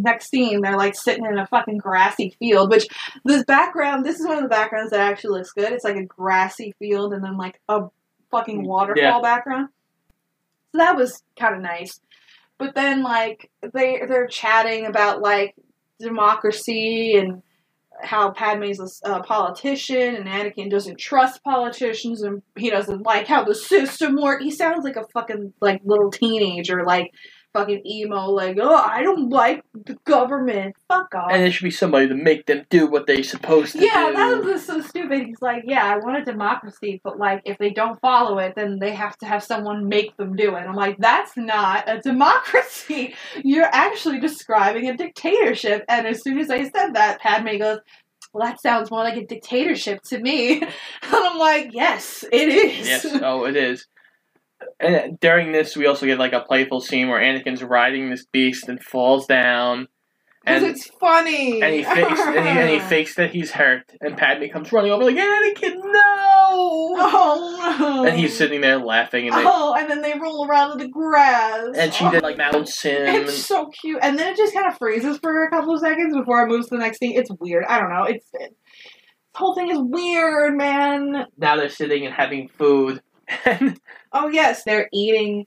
[0.03, 2.87] Next scene, they're like sitting in a fucking grassy field, which
[3.25, 5.73] this background, this is one of the backgrounds that actually looks good.
[5.73, 7.83] It's like a grassy field and then like a
[8.31, 9.21] fucking mm, waterfall Yeah.
[9.21, 9.69] background.
[10.73, 12.01] So that was kind of nice.
[12.59, 15.55] But then like they they're chatting about like
[16.01, 17.43] democracy and
[18.03, 23.45] how Padme's a, a politician and Anakin doesn't trust politicians and he doesn't like how
[23.45, 24.43] the system works.
[24.45, 27.13] He sounds like a fucking like little teenager, like
[27.55, 30.77] fucking emo, like oh I don't like the government.
[30.89, 31.31] Fuck off.
[31.33, 34.15] And there should be somebody to make them do what they're supposed to Yeah, do.
[34.15, 35.23] that was so stupid.
[35.27, 38.79] He's like, yeah, I want a democracy, but like, if they don't follow it, then
[38.81, 40.61] they have to have someone make them do it.
[40.61, 43.15] I'm like, that's not a democracy.
[43.45, 45.85] You're actually describing a dictatorship.
[45.89, 47.79] And as soon as I said that, Padme goes,
[48.33, 50.61] well, that sounds more like a dictatorship to me.
[51.03, 52.89] And I'm like, yes, it is.
[52.89, 53.87] Yes, oh, it is.
[54.81, 58.69] And during this, we also get like a playful scene where Anakin's riding this beast
[58.69, 59.89] and falls down,
[60.45, 61.63] Because and it's funny.
[61.63, 64.93] and he fakes and he, and he fakes that he's hurt, and Padme comes running
[64.93, 66.95] over like Anakin, no!
[66.97, 68.05] Oh, no.
[68.05, 70.89] And he's sitting there laughing, and they, Oh, and then they roll around in the
[70.89, 71.69] grass.
[71.77, 72.19] and she then oh.
[72.21, 73.07] like mounts him.
[73.07, 75.81] and- It's so cute, and then it just kind of freezes for a couple of
[75.81, 77.17] seconds before it moves to the next scene.
[77.19, 77.65] It's weird.
[77.69, 78.05] I don't know.
[78.05, 78.51] It's it,
[79.35, 81.27] this whole thing is weird, man.
[81.37, 83.03] now they're sitting and having food,
[83.45, 83.81] and
[84.13, 85.47] Oh yes, they're eating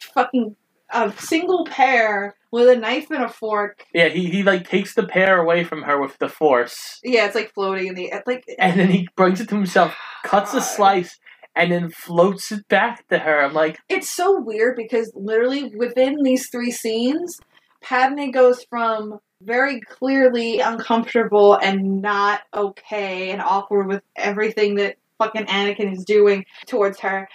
[0.00, 0.56] fucking
[0.90, 3.84] a single pear with a knife and a fork.
[3.94, 7.34] yeah, he, he like takes the pear away from her with the force, Yeah, it's
[7.34, 8.44] like floating in the like.
[8.58, 11.18] and then he brings it to himself, cuts a slice,
[11.54, 13.42] and then floats it back to her.
[13.44, 17.38] I'm like, It's so weird because literally within these three scenes,
[17.82, 25.46] Padme goes from very clearly uncomfortable and not okay and awkward with everything that fucking
[25.46, 27.28] Anakin is doing towards her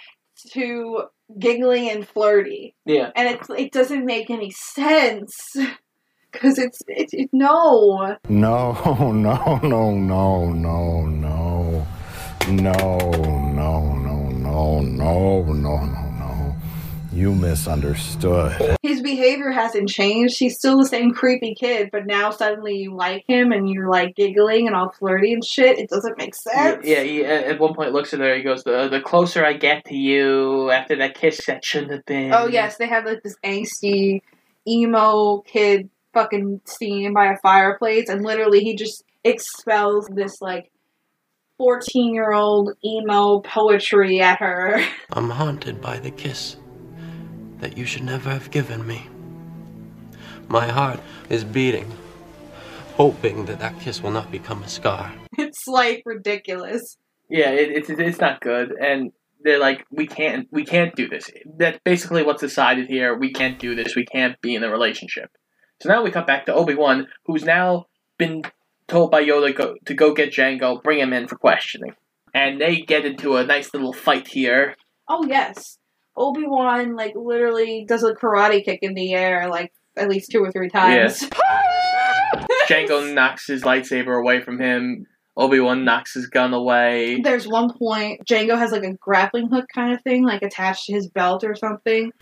[0.52, 1.04] to
[1.38, 2.74] giggling and flirty.
[2.84, 3.10] yeah.
[3.16, 5.56] And it's it doesn't make any sense.
[6.32, 8.16] Cause it's it's it, no.
[8.28, 11.86] No, no, no, no, no, no.
[12.46, 13.10] No, no,
[13.52, 16.03] no, no, no, no, no, no.
[17.14, 18.76] You misunderstood.
[18.82, 20.36] His behavior hasn't changed.
[20.36, 24.16] He's still the same creepy kid, but now suddenly you like him and you're like
[24.16, 25.78] giggling and all flirty and shit.
[25.78, 26.84] It doesn't make sense.
[26.84, 28.34] yeah, he at at one point looks at her.
[28.34, 32.04] He goes, "The the closer I get to you after that kiss that shouldn't have
[32.04, 34.22] been." Oh yes, they have like this angsty
[34.66, 40.72] emo kid fucking scene by a fireplace, and literally he just expels this like
[41.58, 44.84] fourteen year old emo poetry at her.
[45.12, 46.56] I'm haunted by the kiss
[47.64, 49.06] that you should never have given me.
[50.48, 51.00] My heart
[51.30, 51.90] is beating,
[52.98, 55.14] hoping that that kiss will not become a scar.
[55.38, 56.98] it's like ridiculous.
[57.30, 61.30] yeah, it, it's it's not good, and they're like, "We can't, we can't do this."
[61.58, 63.16] That's basically what's decided here.
[63.16, 63.96] We can't do this.
[63.96, 65.30] We can't be in a relationship.
[65.80, 67.86] So now we cut back to Obi Wan, who's now
[68.18, 68.42] been
[68.88, 71.94] told by Yoda go, to go get Jango, bring him in for questioning,
[72.34, 74.76] and they get into a nice little fight here.
[75.08, 75.78] Oh yes,
[76.16, 80.42] Obi Wan like literally does a karate kick in the air like at least two
[80.42, 81.28] or three times.
[82.68, 85.06] Jango knocks his lightsaber away from him.
[85.36, 87.20] Obi Wan knocks his gun away.
[87.20, 90.92] There's one point Jango has like a grappling hook kind of thing, like attached to
[90.92, 92.12] his belt or something,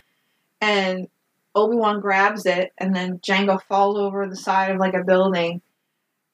[0.59, 1.07] and
[1.53, 5.61] Obi Wan grabs it, and then Jango falls over the side of like a building,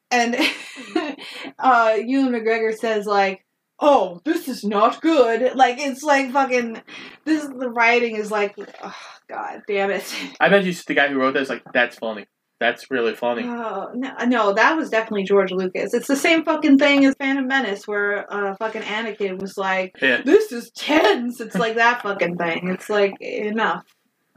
[0.10, 0.36] and
[1.60, 3.46] uh, Ewan McGregor says like,
[3.80, 6.82] "Oh, this is not good." Like it's like fucking
[7.26, 7.46] this.
[7.46, 8.96] The writing is like, oh,
[9.28, 10.16] God damn it.
[10.40, 12.26] I bet you the guy who wrote this like that's funny.
[12.60, 13.44] That's really funny.
[13.46, 15.94] Oh no, no, that was definitely George Lucas.
[15.94, 20.22] It's the same fucking thing as Phantom Menace, where uh, fucking Anakin was like, Yeah.
[20.26, 22.68] "This is tense." It's like that fucking thing.
[22.68, 23.86] It's like enough.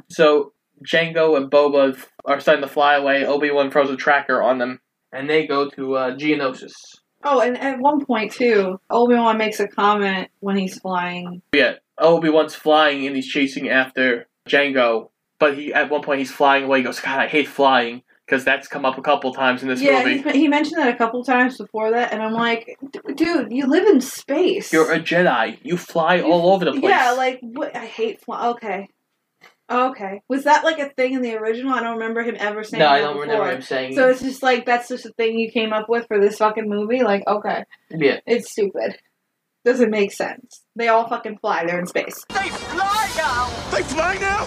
[0.08, 0.52] So
[0.86, 3.26] Jango and Boba are starting to fly away.
[3.26, 4.80] Obi Wan throws a tracker on them,
[5.12, 6.72] and they go to uh, Geonosis.
[7.24, 11.42] Oh, and at one point too, Obi Wan makes a comment when he's flying.
[11.54, 16.32] Yeah, Obi Wan's flying and he's chasing after Jango, but he at one point he's
[16.32, 16.78] flying away.
[16.78, 18.02] He goes, "God, I hate flying."
[18.32, 20.22] because that's come up a couple times in this yeah, movie.
[20.22, 23.66] he, he mentioned that a couple times before that, and I'm like, "D- dude, you
[23.66, 24.72] live in space.
[24.72, 25.58] You're a Jedi.
[25.62, 26.84] You fly all over the place.
[26.84, 27.76] Yeah, like what?
[27.76, 28.54] I hate flying.
[28.54, 28.88] Okay,
[29.68, 30.20] Oh, okay.
[30.28, 31.72] Was that like a thing in the original?
[31.72, 32.80] I don't remember him ever saying.
[32.80, 32.86] That.
[32.86, 33.22] No, I don't before.
[33.22, 36.06] remember him saying- So it's just like that's just a thing you came up with
[36.08, 37.02] for this fucking movie.
[37.02, 38.20] Like, okay, yeah.
[38.26, 38.98] it's stupid.
[39.64, 40.64] Doesn't make sense.
[40.74, 41.64] They all fucking fly.
[41.64, 42.24] They're in space.
[42.30, 43.46] They fly now!
[43.70, 44.44] They fly now!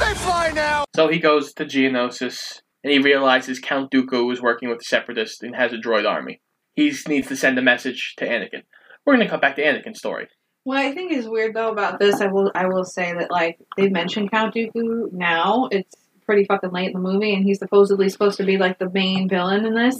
[0.00, 0.84] They fly now!
[0.96, 5.42] So he goes to Geonosis and he realizes Count Dooku is working with the Separatists
[5.42, 6.40] and has a droid army.
[6.74, 8.62] He needs to send a message to Anakin.
[9.06, 10.28] We're gonna cut back to Anakin's story.
[10.68, 13.58] What I think is weird though about this, I will I will say that like
[13.78, 15.68] they mentioned Count Dooku now.
[15.72, 15.94] It's
[16.26, 19.30] pretty fucking late in the movie, and he's supposedly supposed to be like the main
[19.30, 19.96] villain in this,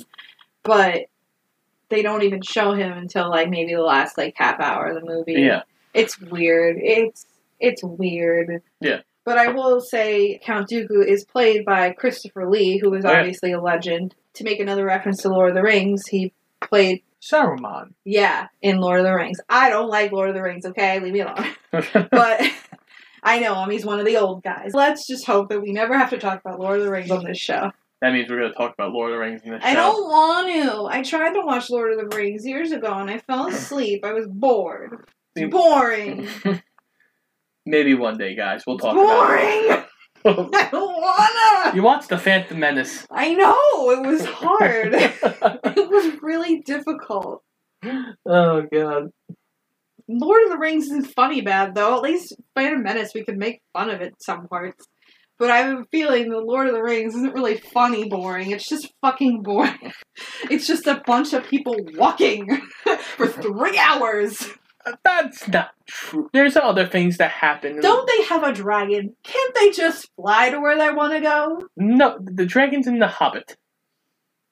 [0.62, 1.06] but
[1.88, 5.06] they don't even show him until like maybe the last like half hour of the
[5.10, 5.40] movie.
[5.40, 5.62] Yeah.
[5.94, 6.76] it's weird.
[6.78, 7.24] It's
[7.58, 8.62] it's weird.
[8.80, 9.00] Yeah.
[9.24, 13.20] But I will say Count Dooku is played by Christopher Lee, who is Oh, yeah.
[13.20, 14.14] obviously a legend.
[14.34, 17.94] To make another reference to Lord of the Rings, he played Saruman.
[18.04, 19.38] yeah, in Lord of the Rings.
[19.48, 21.00] I don't like Lord of the Rings, okay?
[21.00, 21.54] Leave me alone.
[22.10, 22.40] but
[23.22, 23.70] I know him.
[23.70, 24.70] He's one of the old guys.
[24.74, 27.24] Let's just hope that we never have to talk about Lord of the Rings on
[27.24, 27.72] this show.
[28.00, 29.80] That means we're gonna talk about Lord of the Rings in this I show.
[29.80, 30.84] I don't want to.
[30.96, 34.04] I tried to watch Lord of the Rings years ago and I fell asleep.
[34.04, 35.08] I was bored.
[35.34, 36.28] It's boring.
[37.66, 39.84] Maybe one day, guys, we'll talk about boring.
[40.24, 41.76] I don't wanna.
[41.76, 43.06] You watched the Phantom Menace.
[43.10, 44.94] I know it was hard.
[44.94, 47.42] it was really difficult.
[48.26, 49.10] Oh god.
[50.08, 51.96] Lord of the Rings isn't funny bad though.
[51.96, 54.86] At least Phantom Menace we could make fun of it some parts.
[55.38, 58.50] But I have a feeling the Lord of the Rings isn't really funny boring.
[58.50, 59.92] It's just fucking boring.
[60.50, 62.60] It's just a bunch of people walking
[63.16, 64.48] for three hours.
[65.04, 66.30] That's not true.
[66.32, 67.80] There's other things that happen.
[67.80, 69.14] Don't they have a dragon?
[69.22, 71.68] Can't they just fly to where they want to go?
[71.76, 73.56] No, the dragon's in the Hobbit,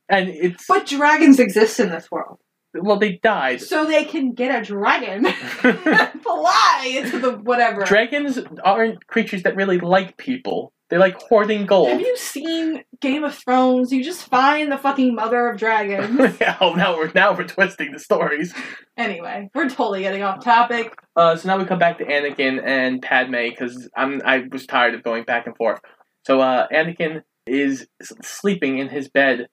[0.08, 2.38] and it's But dragons exist in this world.
[2.74, 3.62] well, they died.
[3.62, 5.24] So they can get a dragon
[6.22, 7.84] fly into the whatever.
[7.84, 10.72] Dragons aren't creatures that really like people.
[10.89, 11.89] They like hoarding gold.
[11.89, 13.91] Have you seen Game of Thrones?
[13.91, 16.37] You just find the fucking mother of dragons.
[16.61, 18.55] oh, now we're now we're twisting the stories.
[18.97, 20.97] anyway, we're totally getting off topic.
[21.16, 24.95] Uh, so now we come back to Anakin and Padme because I'm I was tired
[24.95, 25.80] of going back and forth.
[26.24, 27.89] So uh, Anakin is
[28.22, 29.49] sleeping in his bed,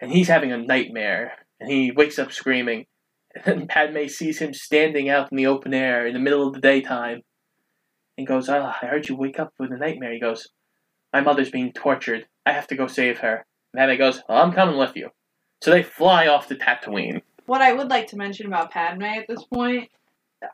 [0.00, 2.86] and he's having a nightmare, and he wakes up screaming.
[3.44, 6.60] And Padme sees him standing out in the open air in the middle of the
[6.60, 7.22] daytime,
[8.16, 10.48] and goes, "Ah, I heard you wake up with a nightmare." He goes,
[11.12, 12.26] "My mother's being tortured.
[12.46, 15.10] I have to go save her." And Padme goes, well, "I'm coming with you."
[15.62, 17.22] So they fly off to Tatooine.
[17.46, 19.90] What I would like to mention about Padme at this point,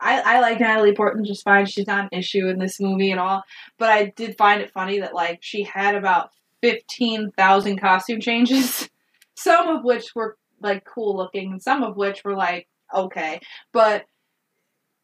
[0.01, 1.65] I, I like Natalie Portman just fine.
[1.65, 3.43] She's not an issue in this movie at all.
[3.77, 6.31] But I did find it funny that like she had about
[6.61, 8.89] fifteen thousand costume changes,
[9.35, 13.39] some of which were like cool looking, and some of which were like okay.
[13.71, 14.05] But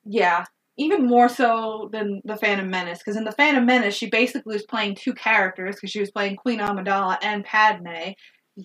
[0.03, 0.45] yeah,
[0.77, 4.65] even more so than the Phantom Menace, because in the Phantom Menace she basically was
[4.65, 8.11] playing two characters because she was playing Queen Amidala and Padme,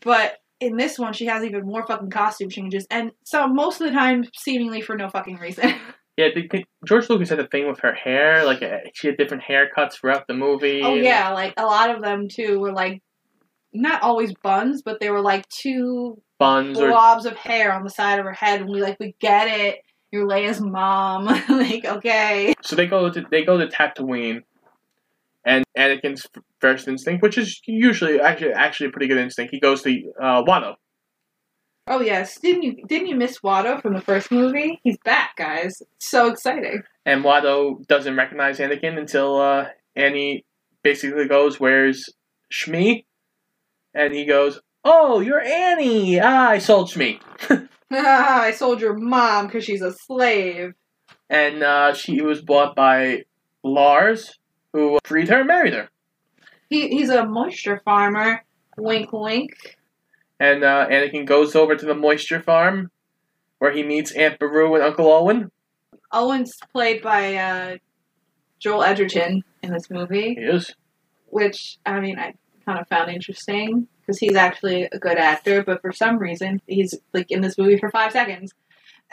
[0.03, 3.87] but in this one she has even more fucking costume changes, and so most of
[3.87, 5.75] the time seemingly for no fucking reason.
[6.19, 8.45] Yeah, the, George Lucas had a thing with her hair.
[8.47, 10.81] Like uh, she had different haircuts throughout the movie.
[10.83, 13.03] oh yeah, like a lot of them too were like
[13.75, 17.91] not always buns, but they were like two buns or blobs of hair on the
[17.91, 19.81] side of her head, and we like we get it.
[20.13, 22.55] You're Leia's mom, like okay.
[22.63, 24.43] so they go to they go to Tatooine,
[25.45, 26.27] and Anakin's
[26.61, 30.43] first instinct, which is usually actually actually a pretty good instinct, he goes to uh,
[30.45, 30.75] Watto.
[31.89, 34.81] Oh yes, didn't you didn't you miss Watto from the first movie?
[34.83, 35.83] He's back, guys.
[35.99, 36.83] So exciting.
[37.05, 40.45] And Watto doesn't recognize Anakin until uh, Annie
[40.83, 42.13] basically goes, "Where's
[42.53, 43.05] Shmi?"
[43.95, 46.19] And he goes, "Oh, you're Annie.
[46.21, 47.21] Ah, I sold Shmi."
[47.91, 50.75] I sold your mom because she's a slave.
[51.29, 53.25] And uh, she was bought by
[53.63, 54.39] Lars,
[54.73, 55.89] who freed her and married her.
[56.69, 58.45] He he's a moisture farmer.
[58.77, 59.77] Wink, wink.
[60.39, 62.91] And uh, Anakin goes over to the moisture farm,
[63.59, 65.51] where he meets Aunt Beru and Uncle Owen.
[66.13, 67.77] Owen's played by uh,
[68.59, 70.75] Joel Edgerton in this movie, He is.
[71.27, 72.35] which I mean I
[72.65, 76.95] kind of found interesting because he's actually a good actor, but for some reason he's
[77.13, 78.53] like in this movie for five seconds.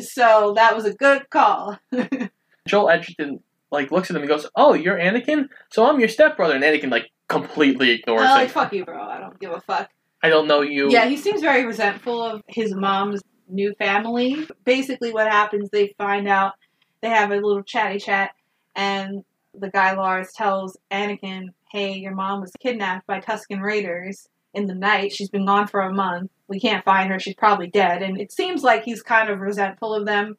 [0.00, 1.78] so that was a good call.
[2.68, 5.48] Joel Edgerton like looks at him and goes, "Oh, you're Anakin.
[5.70, 8.54] So I'm your stepbrother." And Anakin like completely ignores I'm like him.
[8.54, 9.00] fuck you, bro.
[9.00, 9.90] I don't give a fuck.
[10.22, 10.90] I don't know you.
[10.90, 14.46] Yeah, he seems very resentful of his mom's new family.
[14.64, 16.54] Basically, what happens, they find out
[17.00, 18.32] they have a little chatty chat,
[18.74, 19.24] and
[19.54, 24.74] the guy Lars tells Anakin, "Hey, your mom was kidnapped by Tusken Raiders in the
[24.74, 25.12] night.
[25.12, 26.30] She's been gone for a month.
[26.48, 27.18] We can't find her.
[27.18, 30.36] She's probably dead." And it seems like he's kind of resentful of them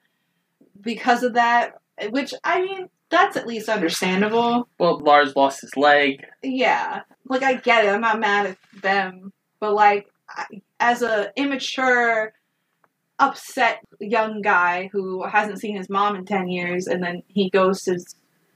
[0.82, 1.74] because of that.
[2.10, 4.70] Which I mean, that's at least understandable.
[4.80, 6.26] Well, Lars lost his leg.
[6.42, 7.90] Yeah, like I get it.
[7.90, 12.34] I'm not mad at them, but like I- as a immature,
[13.20, 17.84] upset young guy who hasn't seen his mom in ten years, and then he goes
[17.84, 18.00] to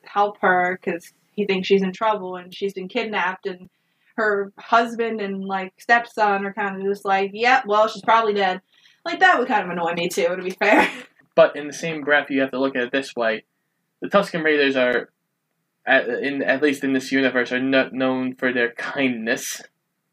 [0.03, 3.69] help her because he thinks she's in trouble and she's been kidnapped, and
[4.15, 8.61] her husband and like stepson are kind of just like, yeah, well, she's probably dead.
[9.05, 10.89] Like that would kind of annoy me too, to be fair.
[11.36, 13.43] But in the same breath, you have to look at it this way:
[14.01, 15.09] the Tusken Raiders are,
[15.84, 19.59] at, in at least in this universe, are not known for their kindness.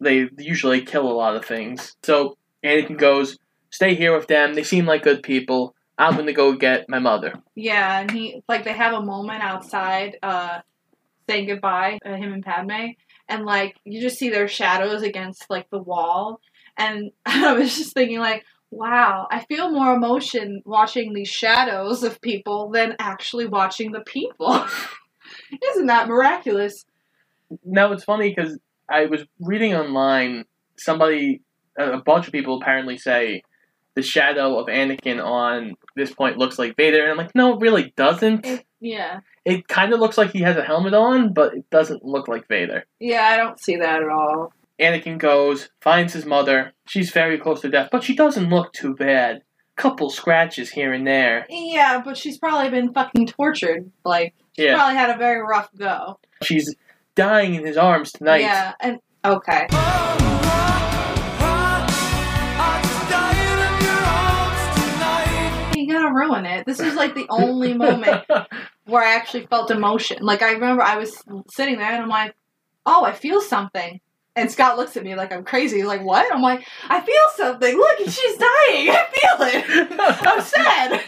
[0.00, 1.94] They usually kill a lot of things.
[2.02, 4.54] So Anakin goes, "Stay here with them.
[4.54, 5.74] They seem like good people.
[5.98, 10.16] I'm gonna go get my mother." Yeah, and he like they have a moment outside,
[10.22, 10.60] uh,
[11.30, 12.94] saying goodbye, uh, him and Padme,
[13.28, 16.40] and like you just see their shadows against like the wall,
[16.76, 22.20] and I was just thinking like, wow, I feel more emotion watching these shadows of
[22.20, 24.64] people than actually watching the people.
[25.70, 26.84] Isn't that miraculous?
[27.64, 28.58] Now it's funny because
[28.88, 30.44] I was reading online.
[30.76, 31.42] Somebody,
[31.78, 33.42] a bunch of people apparently say
[33.96, 37.60] the shadow of Anakin on this point looks like Vader, and I'm like, no, it
[37.60, 38.46] really doesn't.
[38.80, 42.28] Yeah, It kind of looks like he has a helmet on, but it doesn't look
[42.28, 42.84] like Vader.
[42.98, 44.52] yeah, I don't see that at all.
[44.80, 46.72] Anakin goes, finds his mother.
[46.86, 49.42] She's very close to death, but she doesn't look too bad.
[49.76, 51.44] Couple scratches here and there.
[51.50, 53.90] Yeah, but she's probably been fucking tortured.
[54.04, 54.76] Like, she Yeah.
[54.76, 56.18] probably had a very rough go.
[56.42, 56.74] She's
[57.14, 58.40] dying in his arms tonight.
[58.42, 59.66] Yeah, and okay.
[59.70, 60.99] Oh,
[66.14, 66.66] Ruin it.
[66.66, 68.24] This is like the only moment
[68.86, 70.18] where I actually felt emotion.
[70.22, 72.34] Like I remember I was sitting there and I'm like,
[72.86, 74.00] oh, I feel something.
[74.36, 75.78] And Scott looks at me like I'm crazy.
[75.78, 76.32] He's like, what?
[76.32, 77.76] I'm like, I feel something.
[77.76, 78.90] Look, she's dying.
[78.90, 79.64] I feel it.
[80.00, 81.02] I'm sad.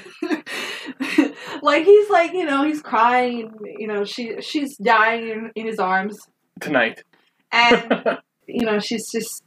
[1.63, 3.53] like he's like, you know, he's crying.
[3.79, 6.19] You know, she she's dying in, in his arms,
[6.61, 7.05] Tonight.
[7.53, 9.45] and you know, she's just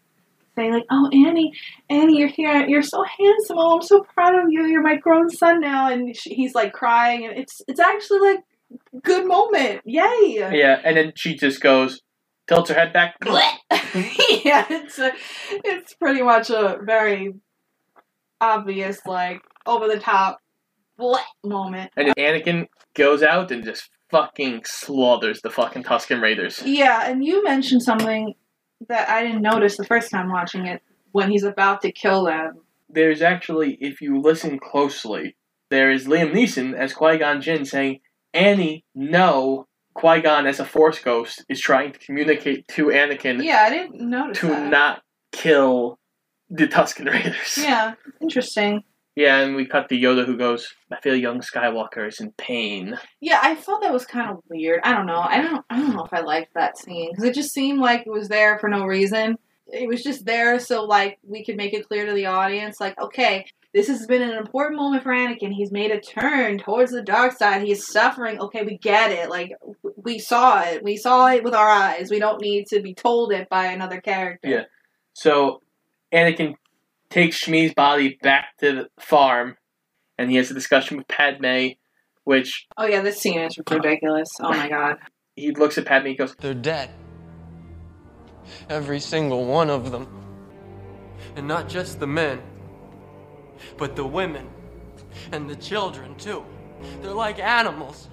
[0.56, 1.54] saying like, "Oh, Annie,
[1.90, 2.66] Annie, you're here.
[2.68, 3.58] You're so handsome.
[3.60, 4.66] Oh, I'm so proud of you.
[4.66, 8.40] You're my grown son now." And she, he's like crying, and it's it's actually like
[9.04, 9.82] good moment.
[9.86, 10.38] Yay!
[10.38, 12.02] Yeah, and then she just goes,
[12.48, 13.16] tilts her head back.
[14.44, 15.12] yeah, it's a,
[15.50, 17.34] it's pretty much a very
[18.42, 20.40] obvious like over the top
[21.44, 21.92] moment.
[21.98, 26.62] And then Anakin goes out and just fucking slaughters the fucking Tusken Raiders.
[26.64, 28.36] Yeah, and you mentioned something
[28.88, 32.62] that I didn't notice the first time watching it when he's about to kill them.
[32.90, 35.36] There's actually, if you listen closely,
[35.70, 38.00] there is Liam Neeson as Qui Gon Jinn saying,
[38.34, 39.68] Annie, no.
[39.94, 44.10] Qui Gon, as a Force ghost, is trying to communicate to Anakin Yeah, I didn't
[44.10, 44.70] notice to that.
[44.70, 45.02] not
[45.32, 45.98] kill
[46.50, 47.58] the Tusken Raiders.
[47.58, 48.84] Yeah, interesting.
[49.16, 52.98] Yeah, and we cut the Yoda who goes, I feel young Skywalker is in pain.
[53.22, 54.82] Yeah, I thought that was kind of weird.
[54.84, 55.22] I don't know.
[55.22, 55.66] I don't.
[55.70, 58.28] I don't know if I liked that scene because it just seemed like it was
[58.28, 59.38] there for no reason.
[59.68, 63.00] It was just there so like we could make it clear to the audience, like,
[63.00, 65.52] okay, this has been an important moment for Anakin.
[65.52, 67.62] He's made a turn towards the dark side.
[67.62, 68.40] He's suffering.
[68.40, 69.30] Okay, we get it.
[69.30, 69.54] Like
[69.98, 70.84] we saw it.
[70.84, 72.10] We saw it with our eyes.
[72.10, 74.48] We don't need to be told it by another character.
[74.50, 74.64] Yeah.
[75.14, 75.62] So
[76.14, 76.56] Anakin
[77.16, 79.56] takes Shmi's body back to the farm,
[80.18, 81.70] and he has a discussion with Padme,
[82.26, 84.28] which Oh yeah, this scene is ridiculous.
[84.42, 84.98] Oh my god.
[85.38, 86.90] he looks at Padme and goes, They're dead.
[88.70, 90.08] Every single one of them.
[91.38, 92.42] And not just the men,
[93.78, 94.50] but the women
[95.32, 96.44] and the children, too.
[97.02, 98.10] They're like animals.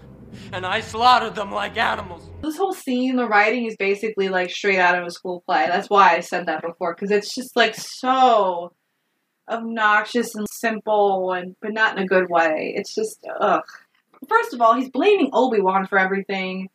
[0.53, 2.31] And I slaughtered them like animals.
[2.41, 5.67] This whole scene, the writing is basically like straight out of a school play.
[5.67, 8.73] That's why I said that before because it's just like so
[9.53, 12.75] obnoxious and simple, and but not in a good way.
[12.77, 13.63] It's just ugh.
[14.29, 16.69] First of all, he's blaming Obi Wan for everything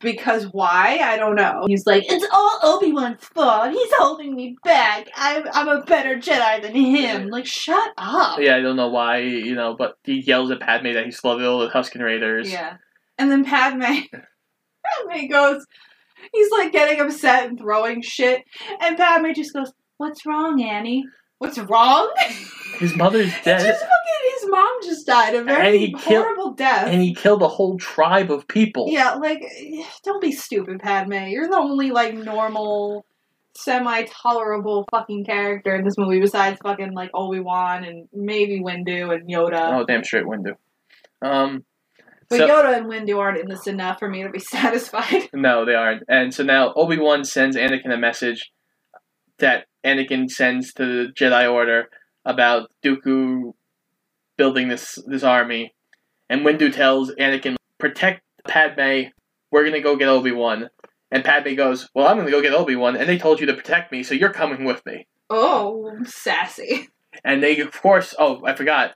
[0.00, 0.98] because why?
[1.02, 1.64] I don't know.
[1.66, 3.72] He's like, it's all Obi Wan's fault.
[3.72, 5.08] He's holding me back.
[5.14, 7.28] I'm I'm a better Jedi than him.
[7.28, 8.40] Like, shut up.
[8.40, 11.46] Yeah, I don't know why, you know, but he yells at Padme that he's slaughtered
[11.46, 12.50] all the Tusken Raiders.
[12.50, 12.76] Yeah.
[13.18, 13.82] And then Padme,
[14.84, 15.66] Padme goes,
[16.32, 18.42] he's like getting upset and throwing shit.
[18.80, 21.04] And Padme just goes, What's wrong, Annie?
[21.40, 22.12] What's wrong?
[22.78, 23.60] His mother's dead.
[23.60, 26.86] just fucking, his mom just died a very and he killed, horrible death.
[26.86, 28.86] And he killed a whole tribe of people.
[28.88, 29.42] yeah, like,
[30.04, 31.14] don't be stupid, Padme.
[31.28, 33.06] You're the only, like, normal,
[33.56, 39.12] semi tolerable fucking character in this movie besides fucking, like, Obi Wan and maybe Windu
[39.14, 39.80] and Yoda.
[39.80, 40.52] Oh, damn straight Windu.
[41.22, 41.64] Um,
[42.28, 45.30] But So- Yoda and Windu aren't in this enough for me to be satisfied.
[45.32, 46.04] No, they aren't.
[46.08, 48.52] And so now Obi Wan sends Anakin a message
[49.40, 51.88] that Anakin sends to the Jedi Order
[52.24, 53.52] about Dooku
[54.36, 55.74] building this this army.
[56.28, 59.10] And Windu tells Anakin, "Protect Padme.
[59.50, 60.70] We're gonna go get Obi Wan."
[61.10, 63.54] And Padme goes, "Well, I'm gonna go get Obi Wan, and they told you to
[63.54, 66.88] protect me, so you're coming with me." Oh, sassy.
[67.24, 68.94] And they, of course, oh, I forgot.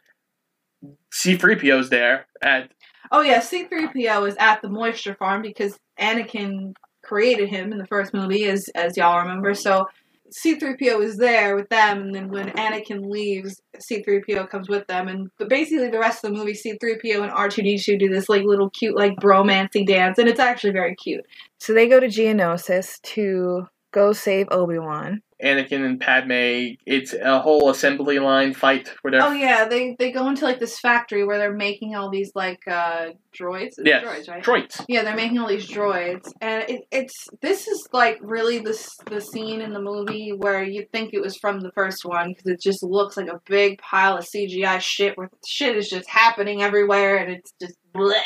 [1.13, 2.71] C-3PO's there at
[3.11, 8.15] Oh yeah, C-3PO is at the moisture farm because Anakin created him in the first
[8.15, 9.55] movie, as as y'all remember.
[9.55, 9.87] So
[10.37, 15.31] C-3PO is there with them, and then when Anakin leaves, C-3PO comes with them, and
[15.39, 18.97] but basically the rest of the movie, C-3PO and R2D2 do this like little cute
[18.97, 21.25] like bromancy dance, and it's actually very cute.
[21.61, 25.23] So they go to Geonosis to go save Obi Wan.
[25.45, 26.77] Anakin and Padme.
[26.87, 30.59] It's a whole assembly line fight where they're Oh yeah, they they go into like
[30.59, 33.75] this factory where they're making all these like uh droids.
[33.85, 34.43] Yes, droids, right?
[34.43, 34.85] droids.
[34.89, 39.21] Yeah, they're making all these droids, and it, it's this is like really this the
[39.21, 42.61] scene in the movie where you think it was from the first one because it
[42.61, 47.17] just looks like a big pile of CGI shit where shit is just happening everywhere,
[47.19, 48.21] and it's just bleh.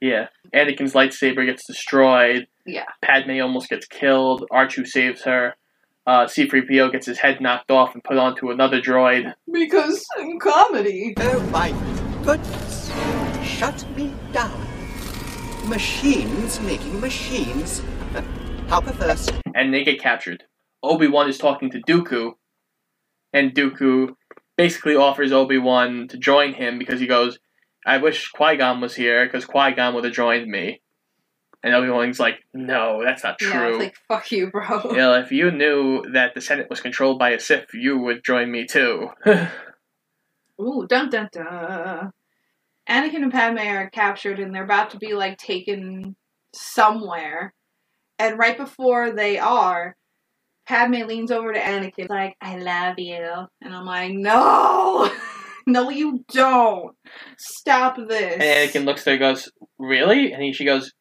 [0.00, 0.28] Yeah.
[0.54, 2.46] Anakin's lightsaber gets destroyed.
[2.66, 2.84] Yeah.
[3.02, 4.46] Padme almost gets killed.
[4.52, 5.54] R2 saves her.
[6.06, 9.34] Uh, C3PO gets his head knocked off and put onto another droid.
[9.52, 11.14] Because in comedy.
[11.18, 11.70] Oh my
[12.22, 12.92] goodness.
[13.42, 14.66] Shut me down.
[15.68, 17.82] Machines making machines.
[18.68, 19.28] How perverse.
[19.54, 20.44] And they get captured.
[20.82, 22.34] Obi-Wan is talking to Dooku.
[23.32, 24.14] And Dooku
[24.56, 27.40] basically offers Obi-Wan to join him because he goes,
[27.84, 30.82] I wish Qui-Gon was here because Qui-Gon would have joined me.
[31.62, 33.68] And Obi-Wan's like, no, that's not Yeah, true.
[33.70, 34.82] it's like fuck you, bro.
[34.90, 38.22] You know, if you knew that the Senate was controlled by a Sith, you would
[38.24, 39.08] join me too.
[40.60, 42.12] Ooh, dun dun dun.
[42.88, 46.14] Anakin and Padme are captured and they're about to be like taken
[46.54, 47.52] somewhere.
[48.18, 49.96] And right before they are,
[50.66, 53.24] Padme leans over to Anakin like, I love you.
[53.60, 55.10] And I'm like, no!
[55.66, 56.94] no, you don't!
[57.38, 58.34] Stop this.
[58.34, 60.32] And Anakin looks at her and goes, Really?
[60.32, 60.92] And he, she goes,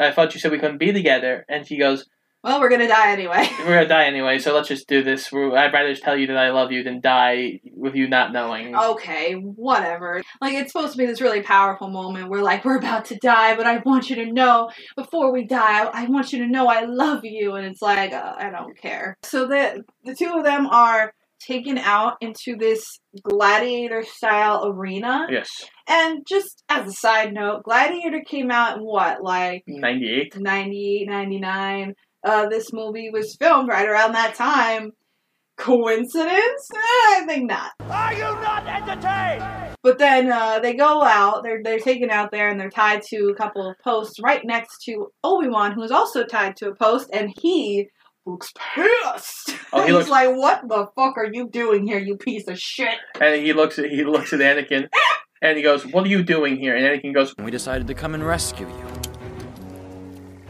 [0.00, 1.44] I thought you said we couldn't be together.
[1.48, 2.06] And she goes,
[2.42, 3.46] Well, we're gonna die anyway.
[3.60, 5.30] We're gonna die anyway, so let's just do this.
[5.30, 8.32] We're- I'd rather just tell you that I love you than die with you not
[8.32, 8.74] knowing.
[8.74, 10.22] Okay, whatever.
[10.40, 13.54] Like, it's supposed to be this really powerful moment where, like, we're about to die,
[13.56, 16.66] but I want you to know, before we die, I, I want you to know
[16.66, 17.56] I love you.
[17.56, 19.18] And it's like, uh, I don't care.
[19.22, 22.84] So the, the two of them are taken out into this
[23.22, 25.26] gladiator style arena.
[25.30, 25.48] Yes.
[25.88, 30.36] And just as a side note, Gladiator came out in what, like 98?
[30.38, 31.94] 98, 99.
[32.22, 34.92] Uh, this movie was filmed right around that time.
[35.56, 36.70] Coincidence?
[36.74, 37.72] Eh, I think not.
[37.80, 39.76] Are you not entertained?
[39.82, 41.42] But then uh, they go out.
[41.42, 44.82] They're they're taken out there and they're tied to a couple of posts right next
[44.84, 47.88] to Obi Wan, who is also tied to a post, and he
[48.26, 49.56] looks pissed.
[49.72, 52.96] Oh, he He's like, "What the fuck are you doing here, you piece of shit?"
[53.20, 54.88] And he looks at he looks at Anakin
[55.42, 56.76] and he goes, What are you doing here?
[56.76, 58.86] And Anakin goes, We decided to come and rescue you.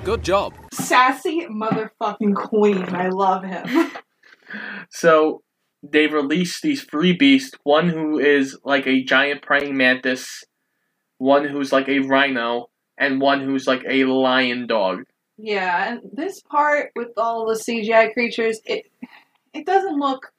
[0.04, 0.54] Good job.
[0.72, 2.82] Sassy motherfucking queen.
[2.94, 3.90] I love him.
[4.90, 5.42] So
[5.80, 10.42] they've released these three beasts, one who is like a giant praying mantis,
[11.18, 12.66] one who's like a rhino,
[12.98, 15.04] and one who's like a lion dog.
[15.42, 18.84] Yeah, and this part with all the CGI creatures, it
[19.54, 20.32] it doesn't look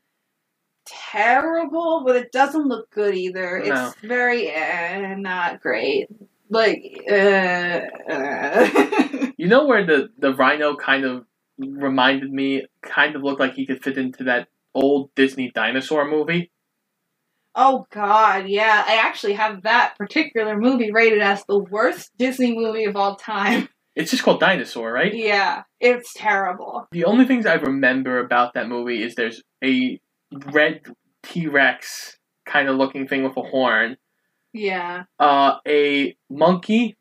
[0.85, 3.63] terrible, but it doesn't look good either.
[3.65, 3.87] No.
[3.87, 6.07] It's very eh, not great.
[6.49, 9.27] Like, uh, uh.
[9.37, 11.25] You know where the, the rhino kind of
[11.57, 16.51] reminded me, kind of looked like he could fit into that old Disney dinosaur movie?
[17.55, 18.83] oh god, yeah.
[18.87, 23.67] I actually have that particular movie rated as the worst Disney movie of all time.
[23.95, 25.13] It's just called Dinosaur, right?
[25.13, 26.87] Yeah, it's terrible.
[26.91, 29.99] The only things I remember about that movie is there's a
[30.51, 30.81] red
[31.23, 33.97] T Rex kind of looking thing with a horn,
[34.53, 35.03] Yeah.
[35.19, 36.97] uh, a monkey,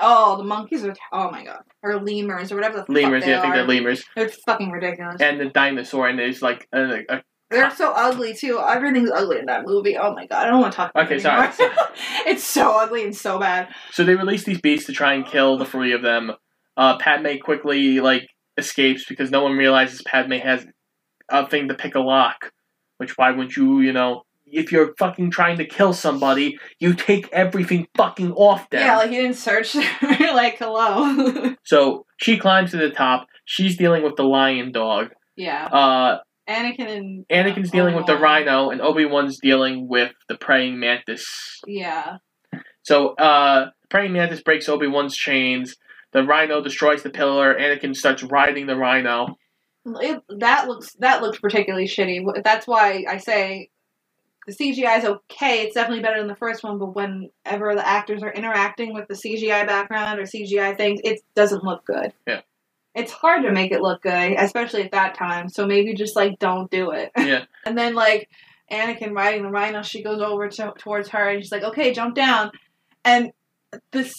[0.00, 0.94] Oh, the monkeys are.
[1.12, 1.60] Oh my god.
[1.82, 3.56] Or lemurs or whatever the lemurs, yeah, I think are.
[3.58, 5.20] they're lemurs, They're fucking ridiculous.
[5.20, 8.58] and the dinosaur, and there's like a, a They're so ugly too.
[8.60, 9.96] Everything's ugly in that movie.
[9.96, 11.48] Oh my god, I don't want to talk about Okay, it sorry.
[11.48, 11.76] anymore.
[12.26, 13.68] it's so ugly and so bad.
[13.92, 16.32] So they release these beasts to try and kill the three of them.
[16.76, 18.28] Uh, Padme quickly like
[18.58, 20.66] escapes because no one realizes Padme has
[21.30, 22.50] a thing to pick a lock.
[22.98, 27.28] Which why wouldn't you, you know, if you're fucking trying to kill somebody, you take
[27.32, 28.80] everything fucking off them.
[28.80, 29.74] Yeah, like you didn't search.
[30.02, 31.54] like hello.
[31.64, 33.26] so she climbs to the top.
[33.44, 35.10] She's dealing with the lion dog.
[35.36, 35.66] yeah.
[35.66, 36.18] Uh,
[36.48, 41.60] Anakin and Anakin's dealing with the rhino, and Obi Wan's dealing with the praying mantis.
[41.66, 42.18] yeah.
[42.82, 45.76] So, uh, praying mantis breaks Obi Wan's chains.
[46.12, 47.54] The Rhino destroys the pillar.
[47.54, 49.36] Anakin starts riding the Rhino.
[50.00, 52.24] It, that looks that looks particularly shitty.
[52.42, 53.70] That's why I say
[54.46, 55.62] the CGI is okay.
[55.62, 59.14] It's definitely better than the first one, but whenever the actors are interacting with the
[59.14, 62.12] CGI background or CGI things, it doesn't look good.
[62.26, 62.40] Yeah.
[62.96, 65.48] It's hard to make it look good, especially at that time.
[65.48, 67.12] So maybe just like don't do it.
[67.16, 67.44] Yeah.
[67.66, 68.28] and then like
[68.72, 72.14] Anakin riding the rhino, she goes over to, towards her and she's like, "Okay, jump
[72.14, 72.50] down."
[73.04, 73.30] And
[73.92, 74.14] this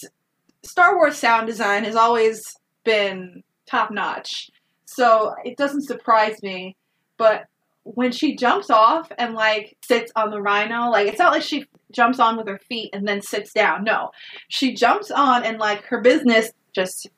[0.62, 2.40] Star Wars sound design has always
[2.84, 4.50] been top notch.
[4.86, 6.76] So it doesn't surprise me,
[7.18, 7.44] but
[7.82, 11.66] when she jumps off and like sits on the rhino, like it's not like she
[11.92, 13.84] jumps on with her feet and then sits down.
[13.84, 14.10] No.
[14.48, 17.08] She jumps on and like her business just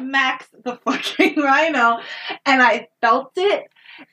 [0.00, 2.00] smacks the fucking rhino
[2.46, 3.64] and I felt it.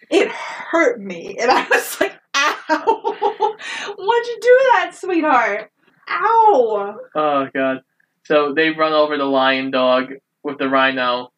[0.10, 1.38] It hurt me.
[1.40, 2.56] And I was like, ow.
[3.98, 5.72] Why'd you do that, sweetheart?
[6.10, 6.98] Ow.
[7.16, 7.82] Oh god.
[8.24, 10.14] So they run over the lion dog
[10.44, 11.32] with the rhino,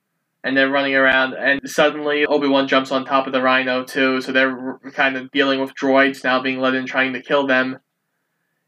[0.44, 4.22] and they're running around, and suddenly Obi Wan jumps on top of the rhino too.
[4.22, 7.80] So they're kind of dealing with droids now being let in, trying to kill them.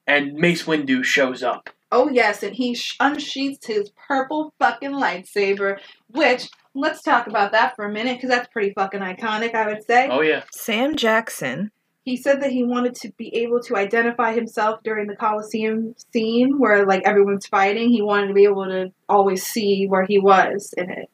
[0.05, 1.69] And Mace Windu shows up.
[1.91, 7.75] Oh yes, and he sh- unsheaths his purple fucking lightsaber, which let's talk about that
[7.75, 10.07] for a minute because that's pretty fucking iconic, I would say.
[10.09, 10.43] Oh yeah.
[10.51, 11.71] Sam Jackson.
[12.03, 16.57] He said that he wanted to be able to identify himself during the Coliseum scene
[16.57, 17.91] where like everyone's fighting.
[17.91, 21.09] He wanted to be able to always see where he was in it.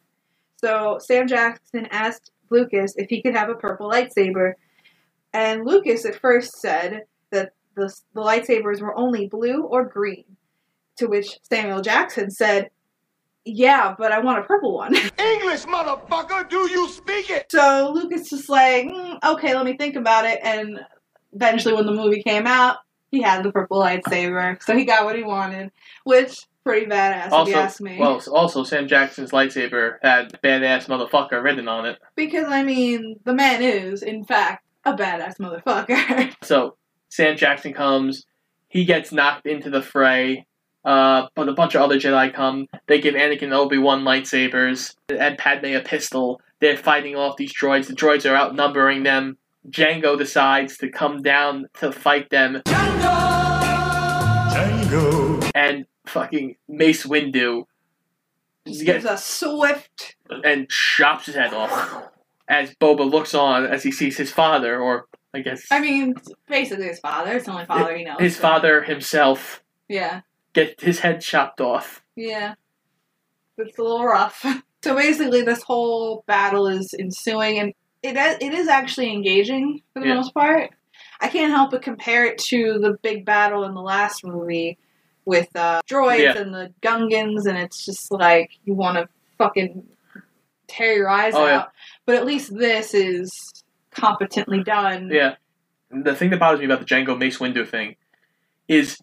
[0.58, 4.54] So Sam Jackson asked Lucas if he could have a purple lightsaber,
[5.34, 7.02] and Lucas at first said
[7.32, 10.37] that the, the lightsabers were only blue or green.
[10.98, 12.70] To which Samuel Jackson said,
[13.46, 14.96] Yeah, but I want a purple one.
[15.20, 17.46] English, motherfucker, do you speak it?
[17.52, 20.40] So Lucas was like, "Mm, okay, let me think about it.
[20.44, 20.80] And
[21.34, 22.78] eventually, when the movie came out,
[23.12, 25.72] he had the purple lightsaber, so he got what he wanted,
[26.04, 27.98] which pretty badass if you ask me.
[27.98, 31.98] well, also Sam Jackson's lightsaber had badass motherfucker written on it.
[32.18, 36.34] because I mean, the man is, in fact, a badass motherfucker.
[36.44, 36.76] So
[37.08, 38.26] Sam Jackson comes,
[38.68, 40.46] he gets knocked into the fray,
[40.86, 42.68] uh, but a bunch of other Jedi come.
[42.88, 46.42] They give Anakin and Obi Wan lightsabers and Padme a pistol.
[46.60, 47.88] They're fighting off these droids.
[47.88, 49.38] The droids are outnumbering them.
[49.70, 52.62] Jango decides to come down to fight them.
[54.54, 55.52] Jango.
[55.54, 57.64] And fucking Mace Windu
[58.66, 60.16] Just gives a swift.
[60.44, 62.04] and chops his head off.
[62.48, 66.16] As Boba looks on as he sees his father, or I guess I mean,
[66.48, 67.34] basically his father.
[67.36, 68.18] It's the only father he knows.
[68.20, 70.22] his so- father himself, Yeah.
[70.58, 72.02] Get his head chopped off.
[72.16, 72.56] Yeah.
[73.60, 74.44] It's a little rough.
[74.84, 80.08] So basically, this whole battle is ensuing, and it it is actually engaging for the
[80.08, 80.14] Yeah.
[80.14, 80.70] most part.
[81.20, 84.78] I can't help but compare it to the big battle in the last movie
[85.26, 86.38] with uh, droids Yeah.
[86.38, 89.84] and the Gungans, and it's just like you want to fucking
[90.68, 91.48] tear your eyes Oh, out.
[91.48, 91.66] yeah.
[92.06, 95.10] But at least this is competently done.
[95.12, 95.36] Yeah.
[95.90, 97.96] The thing that bothers me about the Jango Mace Windu thing
[98.68, 99.00] is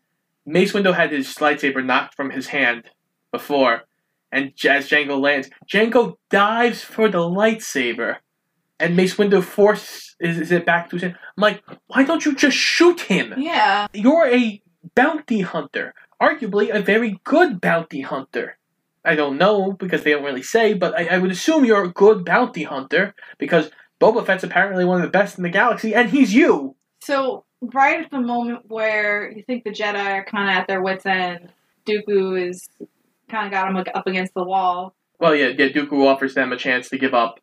[0.47, 2.84] Mace Windu had his lightsaber knocked from his hand
[3.32, 3.82] before,
[4.30, 8.16] and as Jango lands, Jango dives for the lightsaber,
[8.78, 11.16] and Mace Windu forces it back to his hand.
[11.36, 13.34] I'm like, why don't you just shoot him?
[13.38, 13.86] Yeah.
[13.95, 14.62] You're a
[14.95, 18.59] bounty hunter, arguably a very good bounty hunter.
[19.05, 21.92] I don't know because they don't really say, but I, I would assume you're a
[21.92, 23.70] good bounty hunter because
[24.01, 26.76] Boba Fett's apparently one of the best in the galaxy, and he's you.
[27.01, 30.83] So right at the moment where you think the Jedi are kind of at their
[30.83, 31.53] wits' end,
[31.87, 32.69] Dooku is
[33.29, 34.95] kind of got him up against the wall.
[35.21, 35.69] Well, yeah, yeah.
[35.69, 37.41] Dooku offers them a chance to give up,